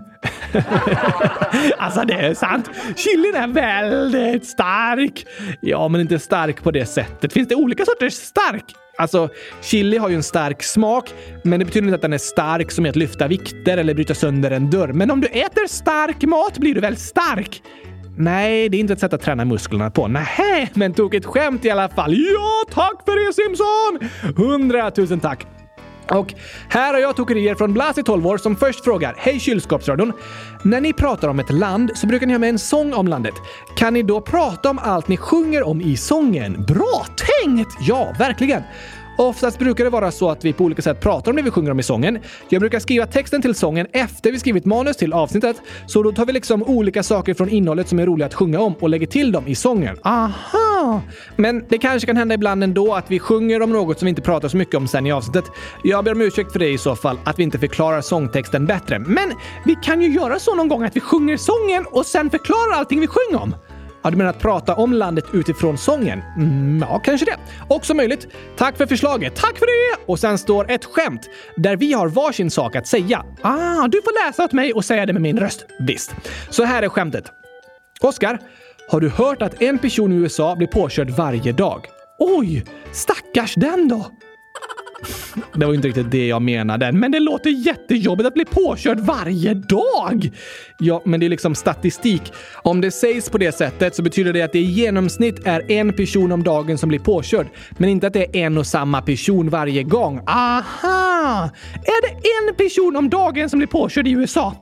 [1.77, 2.69] alltså, det är sant.
[2.95, 5.25] Chilin är väldigt stark.
[5.61, 7.33] Ja, men inte stark på det sättet.
[7.33, 8.63] Finns det olika sorters stark?
[8.97, 9.29] Alltså,
[9.61, 12.85] chili har ju en stark smak, men det betyder inte att den är stark som
[12.85, 14.93] i att lyfta vikter eller bryta sönder en dörr.
[14.93, 17.61] Men om du äter stark mat blir du väl stark?
[18.17, 20.07] Nej, det är inte ett sätt att träna musklerna på.
[20.07, 22.13] Nej, men tog ett skämt i alla fall.
[22.13, 24.09] Ja, tack för det Simson!
[24.45, 25.54] Hundratusen tack!
[26.11, 26.33] Och
[26.69, 30.13] här har jag tokerier från Blasi 12 år som först frågar Hej kylskåpsradion!
[30.63, 33.33] När ni pratar om ett land så brukar ni ha med en sång om landet.
[33.75, 36.65] Kan ni då prata om allt ni sjunger om i sången?
[36.67, 37.05] Bra
[37.43, 37.77] tänkt!
[37.79, 38.63] Ja, verkligen!
[39.17, 41.71] Oftast brukar det vara så att vi på olika sätt pratar om det vi sjunger
[41.71, 42.19] om i sången.
[42.49, 46.25] Jag brukar skriva texten till sången efter vi skrivit manus till avsnittet, så då tar
[46.25, 49.31] vi liksom olika saker från innehållet som är roliga att sjunga om och lägger till
[49.31, 49.97] dem i sången.
[50.03, 51.01] Aha!
[51.35, 54.21] Men det kanske kan hända ibland ändå att vi sjunger om något som vi inte
[54.21, 55.45] pratar så mycket om sen i avsnittet.
[55.83, 58.99] Jag ber om ursäkt för det i så fall, att vi inte förklarar sångtexten bättre.
[58.99, 59.31] Men
[59.65, 62.99] vi kan ju göra så någon gång att vi sjunger sången och sen förklarar allting
[62.99, 63.55] vi sjunger om.
[64.05, 66.21] Ja, du menar att prata om landet utifrån sången?
[66.37, 67.37] Mm, ja, kanske det.
[67.67, 68.27] Också möjligt.
[68.57, 69.35] Tack för förslaget.
[69.35, 70.03] Tack för det!
[70.05, 73.25] Och sen står ett skämt där vi har varsin sak att säga.
[73.41, 75.65] Ah, du får läsa åt mig och säga det med min röst.
[75.79, 76.15] Visst.
[76.49, 77.31] Så här är skämtet.
[78.01, 78.39] Oskar,
[78.89, 81.85] har du hört att en person i USA blir påkörd varje dag?
[82.19, 84.05] Oj, stackars den då!
[85.53, 89.53] Det var inte riktigt det jag menade, men det låter jättejobbigt att bli påkörd varje
[89.53, 90.31] dag!
[90.79, 92.33] Ja, men det är liksom statistik.
[92.53, 95.93] Om det sägs på det sättet så betyder det att det i genomsnitt är en
[95.93, 99.49] person om dagen som blir påkörd, men inte att det är en och samma person
[99.49, 100.21] varje gång.
[100.27, 101.49] Aha!
[101.73, 104.53] Är det en person om dagen som blir påkörd i USA?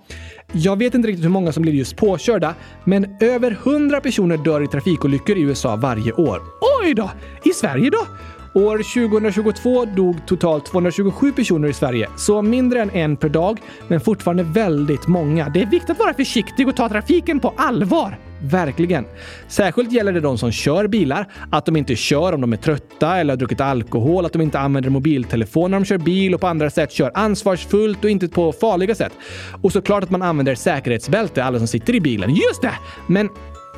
[0.52, 4.64] Jag vet inte riktigt hur många som blir just påkörda, men över 100 personer dör
[4.64, 6.42] i trafikolyckor i USA varje år.
[6.82, 7.12] Oj då!
[7.44, 8.08] I Sverige då?
[8.56, 14.02] År 2022 dog totalt 227 personer i Sverige, så mindre än en per dag, men
[14.02, 15.50] fortfarande väldigt många.
[15.50, 18.20] Det är viktigt att vara försiktig och ta trafiken på allvar.
[18.42, 19.06] Verkligen.
[19.48, 23.18] Särskilt gäller det de som kör bilar, att de inte kör om de är trötta
[23.18, 26.48] eller har druckit alkohol, att de inte använder mobiltelefon när de kör bil och på
[26.48, 29.14] andra sätt kör ansvarsfullt och inte på farliga sätt.
[29.62, 32.30] Och såklart att man använder säkerhetsbälte, alla som sitter i bilen.
[32.30, 32.74] Just det!
[33.08, 33.30] Men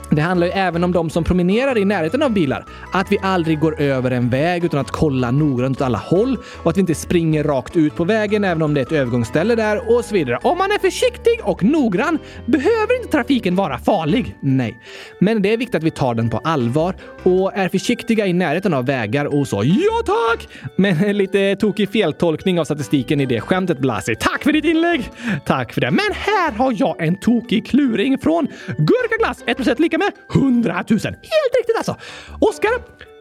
[0.09, 2.65] det handlar ju även om de som promenerar i närheten av bilar.
[2.91, 6.69] Att vi aldrig går över en väg utan att kolla noggrant åt alla håll och
[6.71, 9.95] att vi inte springer rakt ut på vägen även om det är ett övergångsställe där
[9.95, 10.39] och så vidare.
[10.43, 14.35] Om man är försiktig och noggrann behöver inte trafiken vara farlig.
[14.39, 14.79] Nej,
[15.19, 18.73] men det är viktigt att vi tar den på allvar och är försiktiga i närheten
[18.73, 19.63] av vägar och så.
[19.65, 20.47] Ja tack!
[20.75, 24.15] Men lite tokig feltolkning av statistiken i det skämtet Blasi.
[24.19, 25.09] Tack för ditt inlägg!
[25.45, 25.91] Tack för det.
[25.91, 29.43] Men här har jag en tokig kluring från Gurkaglass.
[29.45, 30.99] 1% lika med 100 000.
[30.99, 31.97] Helt riktigt alltså!
[32.39, 32.71] Oskar,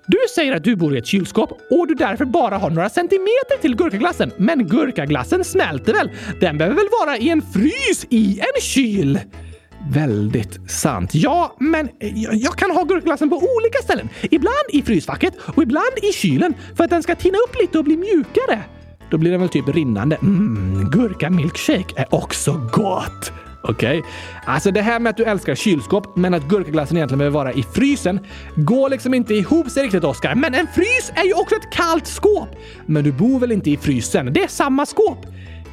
[0.07, 3.61] du säger att du bor i ett kylskåp och du därför bara har några centimeter
[3.61, 4.31] till gurkaglassen.
[4.37, 6.11] Men gurkaglassen smälter väl?
[6.41, 9.19] Den behöver väl vara i en frys i en kyl?
[9.91, 11.11] Väldigt sant.
[11.15, 11.89] Ja, men
[12.33, 14.09] jag kan ha gurkaglassen på olika ställen.
[14.23, 17.85] Ibland i frysfacket och ibland i kylen för att den ska tina upp lite och
[17.85, 18.63] bli mjukare.
[19.11, 20.17] Då blir den väl typ rinnande.
[20.17, 23.33] Mm, gurkamilkshake är också gott!
[23.69, 23.99] Okej?
[23.99, 24.11] Okay.
[24.47, 27.63] Alltså det här med att du älskar kylskåp men att gurkaglassen egentligen behöver vara i
[27.63, 28.21] frysen
[28.57, 30.35] går liksom inte ihop sig riktigt Oskar.
[30.35, 32.49] Men en frys är ju också ett kallt skåp!
[32.87, 34.33] Men du bor väl inte i frysen?
[34.33, 35.27] Det är samma skåp!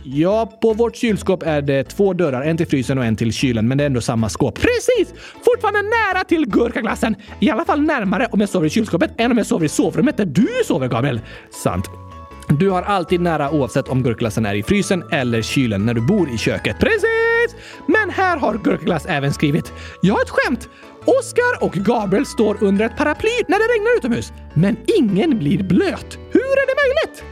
[0.04, 3.68] Ja, på vårt kylskåp är det två dörrar, en till frysen och en till kylen,
[3.68, 4.56] men det är ändå samma skåp.
[4.56, 5.14] Precis!
[5.46, 7.16] Fortfarande nära till gurkaglassen!
[7.40, 10.18] I alla fall närmare om jag sover i kylskåpet än om jag sover i sovrummet
[10.18, 11.22] där du sover, Gabriel.
[11.64, 12.11] Sant.
[12.60, 16.30] Du har alltid nära oavsett om gurkglassen är i frysen eller kylen när du bor
[16.30, 16.80] i köket.
[16.80, 17.56] Precis!
[17.88, 20.70] Men här har Gurkglass även skrivit “Jag har ett skämt!
[21.06, 26.18] Oskar och Gabriel står under ett paraply när det regnar utomhus, men ingen blir blöt.
[26.32, 27.24] Hur är det möjligt?”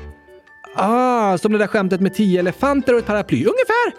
[0.75, 3.37] Ah, som det där skämtet med tio elefanter och ett paraply.
[3.37, 3.93] Ungefär!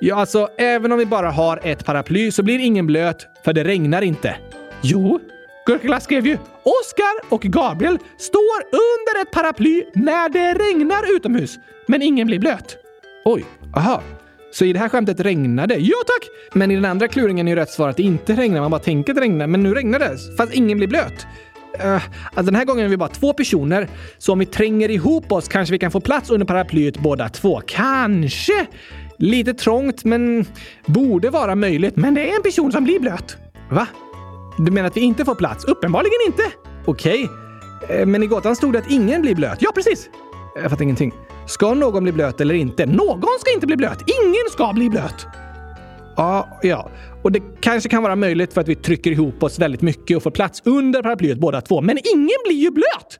[0.00, 3.64] Ja, alltså, även om vi bara har ett paraply så blir ingen blöt, för det
[3.64, 4.36] regnar inte.
[4.82, 5.20] Jo,
[5.66, 12.02] Gurkaglass skrev ju Oskar och Gabriel står under ett paraply när det regnar utomhus, men
[12.02, 12.76] ingen blir blöt.
[13.24, 13.44] Oj,
[13.76, 14.02] aha.
[14.52, 16.28] Så i det här skämtet regnade Ja tack!
[16.52, 18.60] Men i den andra kluringen är ju rätt svar att det inte regnar.
[18.60, 20.16] Man bara tänker att det regnar, men nu regnar det.
[20.36, 21.26] Fast ingen blir blöt.
[21.84, 21.94] Uh,
[22.24, 25.48] alltså den här gången är vi bara två personer, så om vi tränger ihop oss
[25.48, 27.62] kanske vi kan få plats under paraplyet båda två.
[27.66, 28.66] Kanske!
[29.18, 30.46] Lite trångt, men
[30.86, 31.96] borde vara möjligt.
[31.96, 33.36] Men det är en person som blir blöt.
[33.70, 33.86] Va?
[34.58, 35.64] Du menar att vi inte får plats?
[35.64, 36.42] Uppenbarligen inte!
[36.86, 37.24] Okej.
[37.24, 38.06] Okay.
[38.06, 39.58] Men i gåtan stod det att ingen blir blöt.
[39.60, 40.10] Ja, precis!
[40.54, 41.12] Jag fattar ingenting.
[41.46, 42.86] Ska någon bli blöt eller inte?
[42.86, 43.98] Någon ska inte bli blöt!
[44.00, 45.26] Ingen ska bli blöt!
[46.16, 46.90] Ja, ja.
[47.22, 50.22] Och det kanske kan vara möjligt för att vi trycker ihop oss väldigt mycket och
[50.22, 51.80] får plats under paraplyet båda två.
[51.80, 53.18] Men ingen blir ju blöt!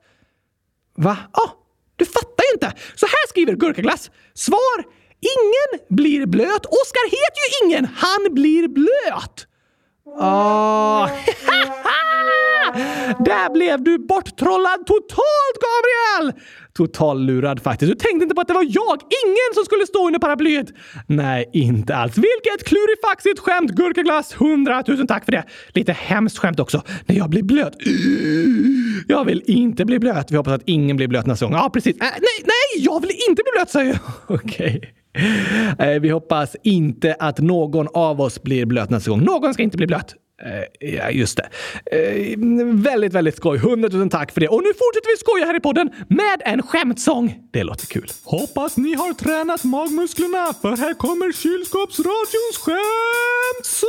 [0.96, 1.16] Va?
[1.32, 1.50] Ja, ah,
[1.96, 2.72] du fattar ju inte!
[2.94, 4.10] Så här skriver Gurkaglass.
[4.34, 4.84] Svar!
[5.20, 6.66] Ingen blir blöt.
[6.66, 7.88] Oskar heter ju ingen.
[7.94, 9.46] Han blir blöt!
[10.04, 11.08] Oh.
[13.24, 16.40] Där blev du borttrollad totalt, Gabriel!
[16.72, 17.92] Totallurad faktiskt.
[17.92, 20.66] Du tänkte inte på att det var jag, ingen som skulle stå under paraplyet.
[21.06, 22.16] Nej, inte alls.
[22.16, 23.70] Vilket klurifaxigt skämt!
[23.70, 25.44] Gurkaglass, hundratusen tack för det.
[25.74, 26.82] Lite hemskt skämt också.
[27.06, 27.74] När jag blir blöt.
[29.08, 30.30] Jag vill inte bli blöt.
[30.30, 31.54] Vi hoppas att ingen blir blöt nästa gång.
[31.54, 31.96] Ja, precis.
[31.96, 34.00] Äh, nej, nej, jag vill inte bli blöt, säger jag.
[34.38, 34.76] Okej.
[34.76, 35.01] Okay.
[35.78, 39.20] Eh, vi hoppas inte att någon av oss blir blöt nästa gång.
[39.20, 40.14] Någon ska inte bli blöt.
[40.44, 41.48] Eh, ja, just det.
[41.96, 42.38] Eh,
[42.72, 43.58] väldigt, väldigt skoj.
[43.58, 44.48] Hundratusen tack för det.
[44.48, 47.38] Och nu fortsätter vi skoja här i podden med en skämtsång.
[47.52, 48.08] Det låter kul.
[48.24, 53.88] Hoppas ni har tränat magmusklerna, för här kommer kylskåpsradions skämtsång!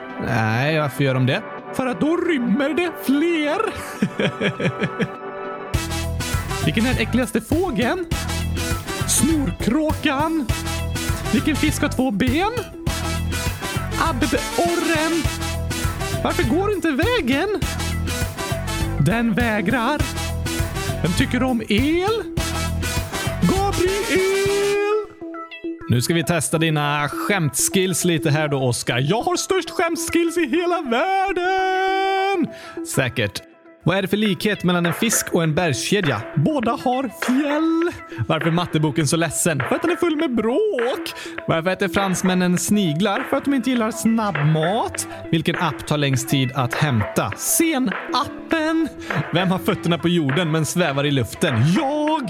[0.25, 1.41] Nej, varför gör de det?
[1.73, 3.61] för att då rymmer det fler.
[6.65, 8.05] Vilken är den äckligaste fågeln?
[9.07, 10.47] Snorkråkan.
[11.33, 12.51] Vilken fisk har två ben?
[14.09, 15.23] Abborren.
[16.23, 17.49] Varför går inte vägen?
[18.99, 20.01] Den vägrar.
[21.03, 22.23] Vem tycker om el?
[23.41, 24.80] Gabriel!
[25.91, 28.99] Nu ska vi testa dina skämtskills lite här då, Oskar.
[28.99, 32.47] Jag har störst skämtskills i hela världen!
[32.95, 33.41] Säkert.
[33.83, 36.21] Vad är det för likhet mellan en fisk och en bergskedja?
[36.35, 38.05] Båda har fjäll.
[38.27, 39.59] Varför är matteboken så ledsen?
[39.69, 41.13] För att den är full med bråk.
[41.47, 43.23] Varför äter fransmännen sniglar?
[43.29, 45.07] För att de inte gillar snabbmat.
[45.31, 47.31] Vilken app tar längst tid att hämta?
[47.37, 48.87] Sen-appen.
[49.33, 51.55] Vem har fötterna på jorden men svävar i luften?
[51.75, 52.29] Jag!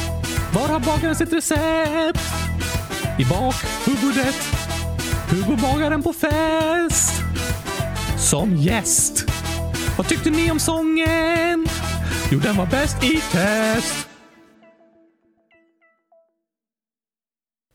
[0.53, 2.19] Var har bagaren sitt recept?
[3.19, 4.35] I bakhuvudet.
[5.29, 7.23] Hur bagaren på fest?
[8.17, 9.25] Som gäst.
[9.97, 11.67] Vad tyckte ni om sången?
[12.31, 14.10] Jo, den var bäst i test.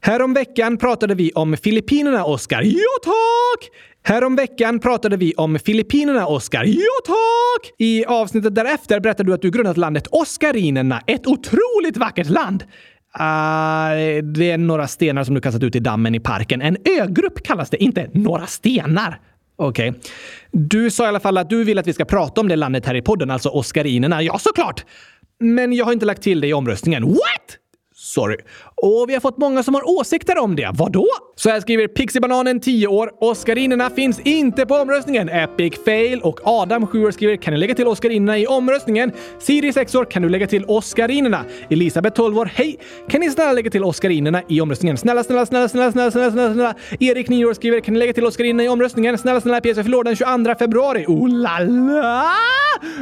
[0.06, 2.62] Häromveckan pratade vi om Filippinerna, Oskar.
[2.62, 3.70] Ja, tack!
[4.02, 6.64] Häromveckan pratade vi om Filippinerna, Oskar.
[6.64, 7.72] Ja, tack!
[7.78, 11.02] I avsnittet därefter berättade du att du grundat landet Oskarinerna.
[11.06, 12.62] Ett otroligt vackert land.
[12.62, 16.62] Uh, det är några stenar som du kastat ut i dammen i parken.
[16.62, 19.20] En ögrupp kallas det, inte några stenar.
[19.56, 19.90] Okej.
[19.90, 20.00] Okay.
[20.50, 22.86] Du sa i alla fall att du vill att vi ska prata om det landet
[22.86, 24.22] här i podden, alltså Oskarinerna.
[24.22, 24.84] Ja, såklart!
[25.40, 27.04] Men jag har inte lagt till det i omröstningen.
[27.04, 27.58] What?
[28.16, 28.36] Sorry.
[28.74, 30.70] Och vi har fått många som har åsikter om det.
[30.74, 31.06] Vadå?
[31.38, 33.10] Så här skriver Pixibananen 10 år.
[33.20, 35.28] Oscarinerna finns inte på omröstningen.
[35.28, 36.20] Epic fail.
[36.20, 39.12] Och Adam 7 år skriver kan ni lägga till Oscarinerna i omröstningen?
[39.38, 41.44] Siri 6 år kan du lägga till Oscarinerna?
[41.70, 42.50] Elisabeth 12 år.
[42.54, 42.78] Hej!
[43.08, 44.96] Kan ni snälla lägga till Oscarinerna i omröstningen?
[44.96, 46.74] Snälla, snälla, snälla, snälla, snälla, snälla, snälla, snälla.
[47.00, 49.18] Erik 9 år skriver kan ni lägga till Oscarinerna i omröstningen?
[49.18, 51.04] Snälla, snälla, PS fyller den 22 februari.
[51.06, 52.32] Oh la la!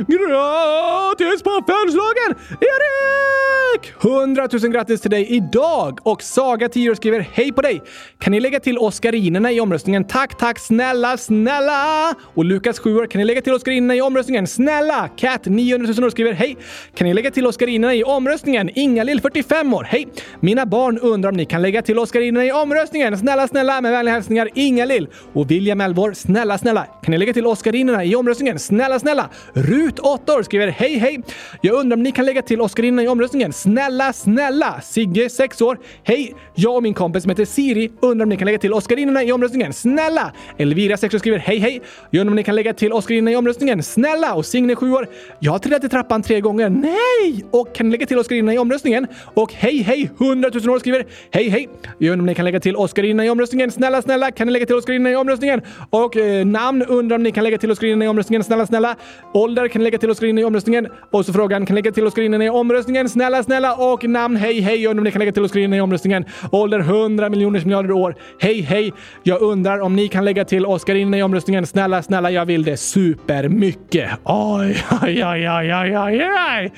[0.08, 2.34] Grattis på födelsedagen!
[2.60, 3.92] Erik!
[4.04, 5.98] 100 000 grattis till dig idag!
[6.02, 7.82] Och Saga 10 år skriver Hej på dig!
[8.24, 10.04] Kan ni lägga till Oscarinerna i omröstningen?
[10.04, 12.14] Tack, tack, snälla, snälla!
[12.34, 14.46] Och Lukas 7 år, kan ni lägga till Oscarinerna i omröstningen?
[14.46, 15.08] Snälla!
[15.16, 16.56] Cat 900 000 år skriver Hej!
[16.94, 18.70] Kan ni lägga till Oscarinerna i omröstningen?
[18.74, 20.08] Inga-Lill 45 år, Hej!
[20.40, 23.18] Mina barn undrar om ni kan lägga till Oscarinerna i omröstningen?
[23.18, 23.80] Snälla, snälla!
[23.80, 25.08] Med vänliga hälsningar Inga-Lill!
[25.32, 26.84] Och William 11 år, snälla, snälla!
[26.84, 28.58] Kan ni lägga till Oscarinerna i omröstningen?
[28.58, 29.30] Snälla, snälla!
[29.52, 31.22] Rut 8 år skriver Hej, hej!
[31.60, 33.52] Jag undrar om ni kan lägga till Oscarinerna i omröstningen?
[33.52, 34.80] Snälla, snälla!
[34.80, 36.34] Sigge 6 år, Hej!
[36.54, 39.32] Jag och min kompis som heter Siri undrar om ni kan lägga till Oscarinerna i
[39.32, 39.72] omröstningen.
[39.72, 40.32] Snälla!
[40.58, 41.82] Elvira 6 skriver Hej, hej!
[42.10, 43.82] Jag undrar om ni kan lägga till Oscarinerna i omröstningen.
[43.82, 44.34] Snälla!
[44.34, 46.68] Och Signe 7 år, Jag har trillat i trappan tre gånger.
[46.70, 47.44] Nej!
[47.50, 49.06] Och kan ni lägga till Oscarinerna i omröstningen?
[49.34, 50.10] Och Hej, hej!
[50.20, 51.68] 100 000 år skriver Hej, hej!
[51.98, 53.70] Jag undrar om ni kan lägga till Oscarinerna i omröstningen.
[53.70, 54.30] Snälla, snälla!
[54.30, 55.62] Kan ni lägga till Oscarinerna i omröstningen?
[55.90, 58.44] Och eh, namn undrar om ni kan lägga till Oscarinerna i omröstningen.
[58.44, 58.96] Snälla, snälla!
[59.32, 60.88] Ålder kan ni lägga till Oscarinerna i omröstningen.
[61.10, 63.08] Och så frågan, kan ni lägga till Oscarinerna i omröstningen?
[63.08, 63.74] Snälla, snälla!
[63.74, 64.82] Och namn, hej, hej!
[64.82, 66.24] Jag undrar om ni kan lägga till Oscarinerna i omröstningen.
[66.52, 68.03] Ålder 100 miljoners miljarder år.
[68.40, 68.92] Hej, hej!
[69.22, 71.66] Jag undrar om ni kan lägga till Oscarinerna i omröstningen.
[71.66, 74.10] Snälla, snälla, jag vill det supermycket.
[74.24, 76.72] Oj, oj, oj, oj, oj, oj, oj.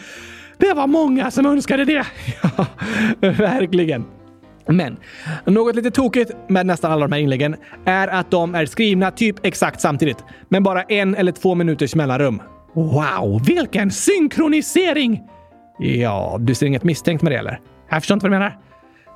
[0.59, 2.07] Det var många som önskade det.
[2.43, 2.67] Ja,
[3.21, 4.05] verkligen.
[4.69, 4.97] Men
[5.45, 9.47] något lite tokigt med nästan alla de här inläggen är att de är skrivna typ
[9.47, 12.43] exakt samtidigt, men bara en eller två minuters mellanrum.
[12.75, 15.23] Wow, vilken synkronisering!
[15.79, 17.61] Ja, du ser inget misstänkt med det eller?
[17.89, 18.59] Jag förstår inte vad du menar.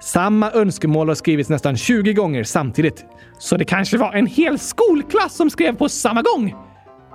[0.01, 3.05] Samma önskemål har skrivits nästan 20 gånger samtidigt.
[3.39, 6.55] Så det kanske var en hel skolklass som skrev på samma gång?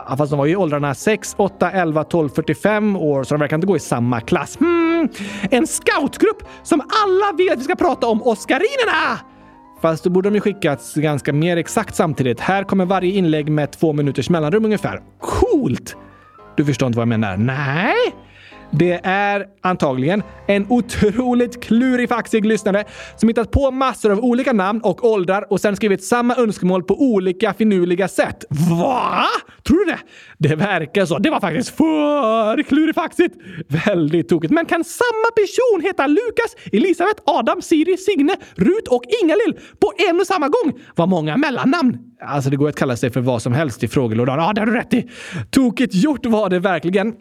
[0.10, 3.40] Ja, fast de var ju i åldrarna 6, 8, 11, 12, 45 år, så de
[3.40, 4.58] verkar inte gå i samma klass.
[4.60, 5.10] Hmm,
[5.52, 9.20] en scoutgrupp som alla vill att vi ska prata om Oscarinerna!
[9.82, 12.40] Fast då borde de ju skickats ganska mer exakt samtidigt.
[12.40, 15.02] Här kommer varje inlägg med två minuters mellanrum ungefär.
[15.20, 15.96] Coolt!
[16.58, 17.38] Du förstår inte vad jag menar?
[17.38, 17.96] Nej?
[18.72, 22.84] Det är antagligen en otroligt klurifaxig lyssnare
[23.16, 27.02] som hittat på massor av olika namn och åldrar och sen skrivit samma önskemål på
[27.02, 28.46] olika finurliga sätt.
[28.50, 29.26] Va?
[29.64, 30.00] Tror du det?
[30.38, 31.18] Det verkar så.
[31.18, 33.36] Det var faktiskt för klurifaxigt.
[33.86, 34.54] Väldigt tokigt.
[34.54, 40.20] Men kan samma person heta Lukas, Elisabeth, Adam, Siri, Signe, Rut och Ingalill på en
[40.20, 40.80] och samma gång?
[40.96, 41.98] Vad många mellannamn.
[42.22, 44.40] Alltså, det går att kalla sig för vad som helst i frågelådan.
[44.40, 45.10] Ja, det har du rätt i.
[45.52, 47.14] Tokigt gjort var det verkligen.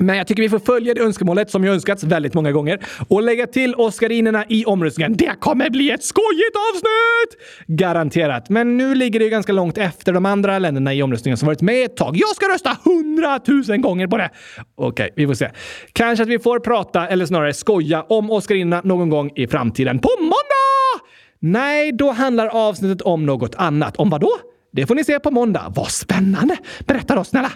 [0.00, 2.78] Men jag tycker vi får följa det önskemålet som ju önskats väldigt många gånger
[3.08, 5.16] och lägga till Oscarinerna i omröstningen.
[5.16, 7.44] Det kommer bli ett skojigt avsnitt!
[7.66, 8.48] Garanterat.
[8.48, 11.62] Men nu ligger det ju ganska långt efter de andra länderna i omröstningen som varit
[11.62, 12.16] med ett tag.
[12.16, 14.30] Jag ska rösta hundratusen gånger på det!
[14.74, 15.50] Okej, okay, vi får se.
[15.92, 19.98] Kanske att vi får prata, eller snarare skoja, om Oscarinerna någon gång i framtiden.
[19.98, 21.08] På måndag!
[21.40, 23.96] Nej, då handlar avsnittet om något annat.
[23.96, 24.32] Om vad då?
[24.72, 25.72] Det får ni se på måndag.
[25.76, 26.56] Vad spännande!
[26.86, 27.52] Berätta då, snälla!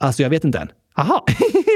[0.00, 0.68] Alltså, jag vet inte än.
[0.98, 1.24] Aha!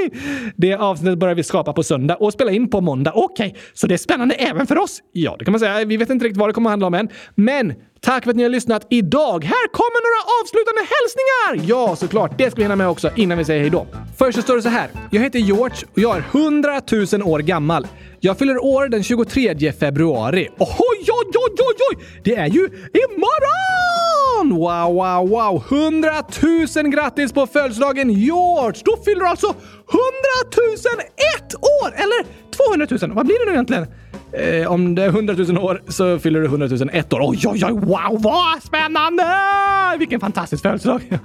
[0.55, 3.11] det avsnittet börjar vi skapa på söndag och spela in på måndag.
[3.15, 4.99] Okej, okay, så det är spännande även för oss?
[5.11, 5.85] Ja, det kan man säga.
[5.85, 7.09] Vi vet inte riktigt vad det kommer att handla om än.
[7.35, 9.43] Men tack för att ni har lyssnat idag.
[9.43, 11.69] Här kommer några avslutande hälsningar!
[11.69, 12.37] Ja, såklart.
[12.37, 13.87] Det ska vi hinna med också innan vi säger hejdå.
[14.17, 14.89] Först så står det så här.
[15.11, 16.81] Jag heter George och jag är 100
[17.13, 17.87] 000 år gammal.
[18.19, 20.49] Jag fyller år den 23 februari.
[20.59, 20.67] Oj,
[20.99, 22.05] oj, oj, oj, oj!
[22.23, 22.67] Det är ju
[23.05, 24.59] imorgon!
[24.59, 25.63] Wow, wow, wow!
[25.69, 26.23] 100
[26.75, 28.81] 000 grattis på födelsedagen George!
[28.85, 29.57] Då fyller du alltså 100
[31.43, 31.93] 001 år!
[31.95, 33.15] Eller 200 000.
[33.15, 33.87] Vad blir det nu egentligen?
[34.33, 37.19] Eh, om det är 100 000 år så fyller du 100 001 år.
[37.21, 37.71] Oj, oj, oj!
[37.71, 39.25] Wow, vad spännande!
[39.99, 41.01] Vilken fantastisk födelsedag!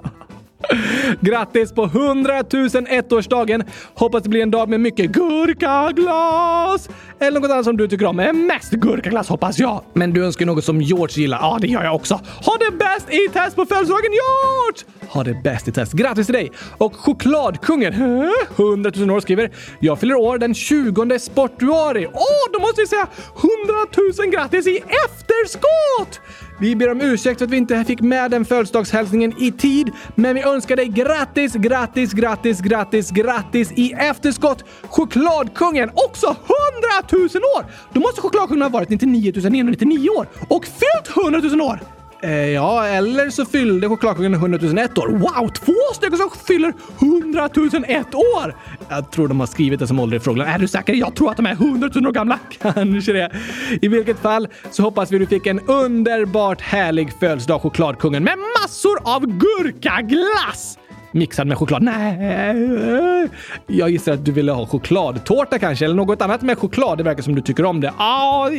[1.20, 3.64] Grattis på 100 000 ettårsdagen!
[3.94, 6.88] Hoppas det blir en dag med mycket gurkaglas!
[7.20, 8.16] Eller något annat som du tycker om.
[8.46, 9.82] Mest gurkaglass hoppas jag.
[9.92, 11.38] Men du önskar något som George gillar.
[11.38, 12.14] Ja, det gör jag också.
[12.44, 15.10] Ha det bäst i test på födelsedagen George!
[15.12, 15.92] Ha det bäst i test.
[15.92, 16.52] Grattis till dig!
[16.78, 17.92] Och chokladkungen,
[18.56, 19.50] 100 000 år skriver
[19.80, 22.06] “Jag fyller år den 20 sportuari”.
[22.06, 26.20] Åh, oh, då måste vi säga 100 000 grattis i efterskott!
[26.58, 30.34] Vi ber om ursäkt för att vi inte fick med den födelsedagshälsningen i tid, men
[30.34, 34.64] vi önskar dig grattis, grattis, grattis, grattis, grattis i efterskott!
[34.82, 36.38] Chokladkungen, också 100
[37.12, 37.66] 000 år!
[37.92, 41.95] Då måste chokladkungen ha varit 99 999 år och fyllt 100 000 år!
[42.22, 45.08] Eh, ja, eller så fyllde chokladkungen 100 001 år.
[45.08, 47.48] Wow, två stycken som fyller 100
[47.88, 48.54] 001 år!
[48.88, 50.48] Jag tror de har skrivit det som ålder i frågan.
[50.48, 50.94] Är du säker?
[50.94, 52.38] Jag tror att de är 100 000 år gamla.
[52.62, 53.30] Kanske det.
[53.82, 58.98] I vilket fall så hoppas vi du fick en underbart härlig födelsedag, chokladkungen, med massor
[59.04, 60.78] av gurkaglass!
[61.12, 61.82] Mixad med choklad?
[61.82, 63.28] Nej.
[63.66, 66.98] Jag gissar att du ville ha chokladtårta kanske, eller något annat med choklad.
[66.98, 67.92] Det verkar som du tycker om det.
[67.98, 68.50] Ja,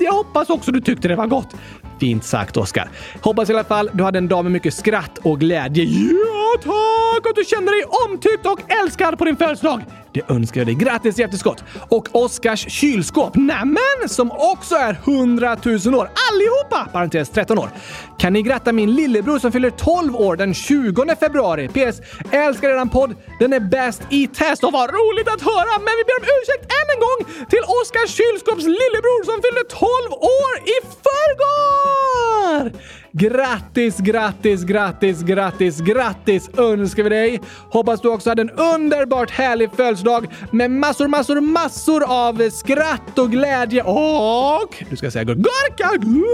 [0.00, 1.56] jag hoppas också du tyckte det var gott.
[2.00, 2.88] Fint sagt, Oskar.
[3.22, 5.84] Hoppas i alla fall du hade en dag med mycket skratt och glädje.
[5.84, 7.26] Ja, tack!
[7.30, 9.82] Att du känner dig omtyckt och älskad på din födelsedag.
[10.12, 10.74] Det önskar jag dig.
[10.74, 11.64] Grattis i efterskott!
[11.88, 16.10] Och Oskars kylskåp, nämen, som också är 100 000 år.
[16.30, 16.90] Allihopa!
[16.92, 17.70] Parentes 13 år.
[18.18, 21.68] Kan ni gratta min lillebror som fyller 12 år den 20 februari?
[21.68, 22.00] PS.
[22.30, 23.14] Älskar eran podd.
[23.38, 25.78] Den är bäst i test och vad roligt att höra!
[25.78, 30.12] Men vi ber om ursäkt än en gång till Oskars kylskåps lillebror som fyllde 12
[30.40, 32.72] år i förrgår!
[33.18, 37.40] Grattis, grattis, grattis, grattis, grattis önskar vi dig!
[37.70, 43.30] Hoppas du också hade en underbart härlig födelsedag med massor, massor, massor av skratt och
[43.30, 44.84] glädje och...
[44.90, 46.28] Du ska säga gurkaglass!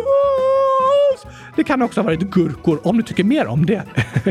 [1.57, 3.83] Det kan också ha varit gurkor om du tycker mer om det.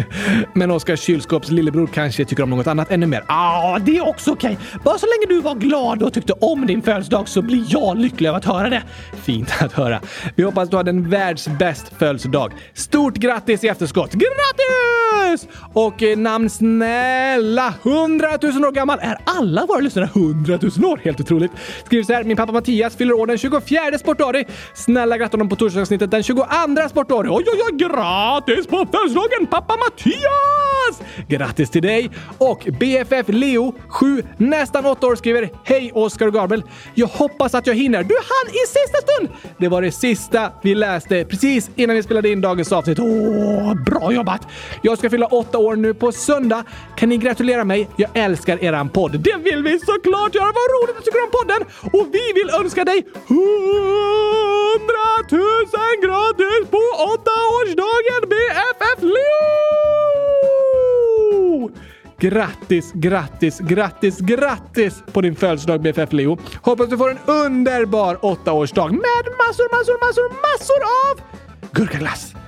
[0.54, 3.24] Men Oskar kylskåps lillebror kanske tycker om något annat ännu mer.
[3.28, 3.34] Ja,
[3.76, 4.54] ah, det är också okej.
[4.54, 4.80] Okay.
[4.84, 8.30] Bara så länge du var glad och tyckte om din födelsedag så blir jag lycklig
[8.30, 8.84] av att höra det.
[9.14, 10.00] Fint att höra.
[10.36, 12.43] Vi hoppas du hade en världsbäst födelsedag.
[12.74, 14.12] Stort grattis i efterskott!
[14.12, 14.83] Grattis!
[15.74, 19.00] Och eh, namn snälla 100 000 år gammal.
[19.02, 21.00] Är alla våra lyssnare 100 000 år?
[21.04, 21.52] Helt otroligt.
[21.86, 22.24] Skriver så här.
[22.24, 24.46] Min pappa Mattias fyller år den 24 sportdagen.
[24.74, 26.46] Snälla gratta honom på torsdagsavsnittet den 22
[26.90, 27.32] sportdagen.
[27.32, 27.78] Oj, oj, oj!
[27.78, 31.10] Grattis på födelsedagen pappa Mattias!
[31.28, 32.10] Grattis till dig!
[32.38, 36.64] Och BFF Leo, 7, nästan 8 år, skriver Hej Oskar och Gabriel!
[36.94, 38.04] Jag hoppas att jag hinner.
[38.04, 39.30] Du hann i sista stund!
[39.58, 43.00] Det var det sista vi läste precis innan vi spelade in dagens avsnitt.
[43.00, 44.48] Åh, bra jobbat!
[44.82, 46.64] Jag ska fylla 8 år nu på söndag.
[46.96, 47.90] Kan ni gratulera mig?
[47.96, 49.20] Jag älskar eran podd.
[49.20, 50.46] Det vill vi såklart göra!
[50.46, 51.62] Vad roligt att du tycker om podden!
[52.00, 53.44] Och vi vill önska dig 100
[55.32, 55.42] 000
[56.02, 59.64] gratis på åttaårsdagen BFF Leo!
[62.18, 66.38] Grattis, grattis, grattis, grattis på din födelsedag BFF Leo!
[66.62, 71.22] Hoppas du får en underbar åttaårsdag med massor, massor, massor, massor av
[71.72, 72.43] gurkaglass!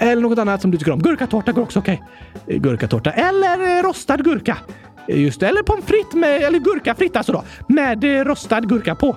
[0.00, 0.98] Eller något annat som du tycker om.
[0.98, 2.02] Gurkatårta går också okej.
[2.44, 2.58] Okay.
[2.58, 4.58] Gurkatårta eller eh, rostad gurka.
[5.08, 9.16] Eh, just det, eller pommes frites med, eller gurkafritt alltså då, med rostad gurka på.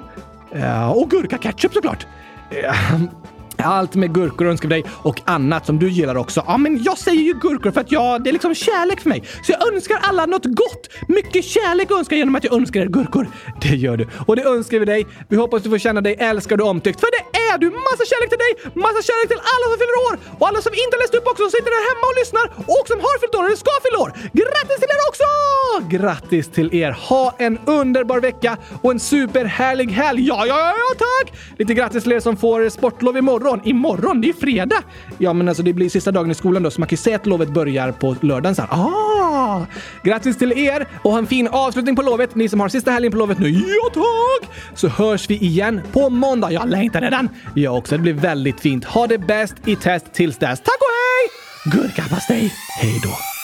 [0.95, 2.07] Och gurkaketchup såklart.
[3.65, 6.43] Allt med gurkor önskar vi dig och annat som du gillar också.
[6.47, 9.23] Ja, men jag säger ju gurkor för att jag, det är liksom kärlek för mig.
[9.43, 10.89] Så jag önskar alla något gott.
[11.07, 13.27] Mycket kärlek önskar jag genom att jag önskar er gurkor.
[13.61, 14.07] Det gör du.
[14.27, 15.07] Och det önskar vi dig.
[15.29, 16.99] Vi hoppas du får känna dig älskad och omtyckt.
[16.99, 17.69] För det är du!
[17.69, 18.53] Massa kärlek till dig!
[18.85, 20.15] Massa kärlek till alla som fyller år!
[20.39, 22.45] Och alla som inte har läst upp också, som sitter där hemma och lyssnar
[22.75, 24.11] och som har fyllt år eller ska fylla år.
[24.41, 25.27] Grattis till er också!
[25.95, 26.91] Grattis till er!
[27.09, 28.51] Ha en underbar vecka
[28.83, 30.21] och en superhärlig helg!
[30.31, 31.27] Ja, ja, ja, ja tack!
[31.59, 33.91] Lite grattis till er som får sportlov imorgon imorgon?
[33.91, 34.21] Imorgon?
[34.21, 34.83] Det är ju fredag!
[35.17, 37.15] Ja, men alltså det blir sista dagen i skolan då, så man kan ju säga
[37.15, 38.67] att lovet börjar på lördagen sen.
[38.69, 39.65] Ah!
[40.03, 43.11] Grattis till er och ha en fin avslutning på lovet, ni som har sista helgen
[43.11, 43.49] på lovet nu.
[43.49, 44.51] Ja, tack!
[44.75, 46.51] Så hörs vi igen på måndag.
[46.51, 47.29] Jag längtar redan.
[47.55, 47.97] Jag också.
[47.97, 48.85] Det blir väldigt fint.
[48.85, 50.59] Ha det bäst i test tills dess.
[50.59, 51.81] Tack och hej!
[51.81, 52.53] Gurkapastej.
[52.81, 53.40] Hej då!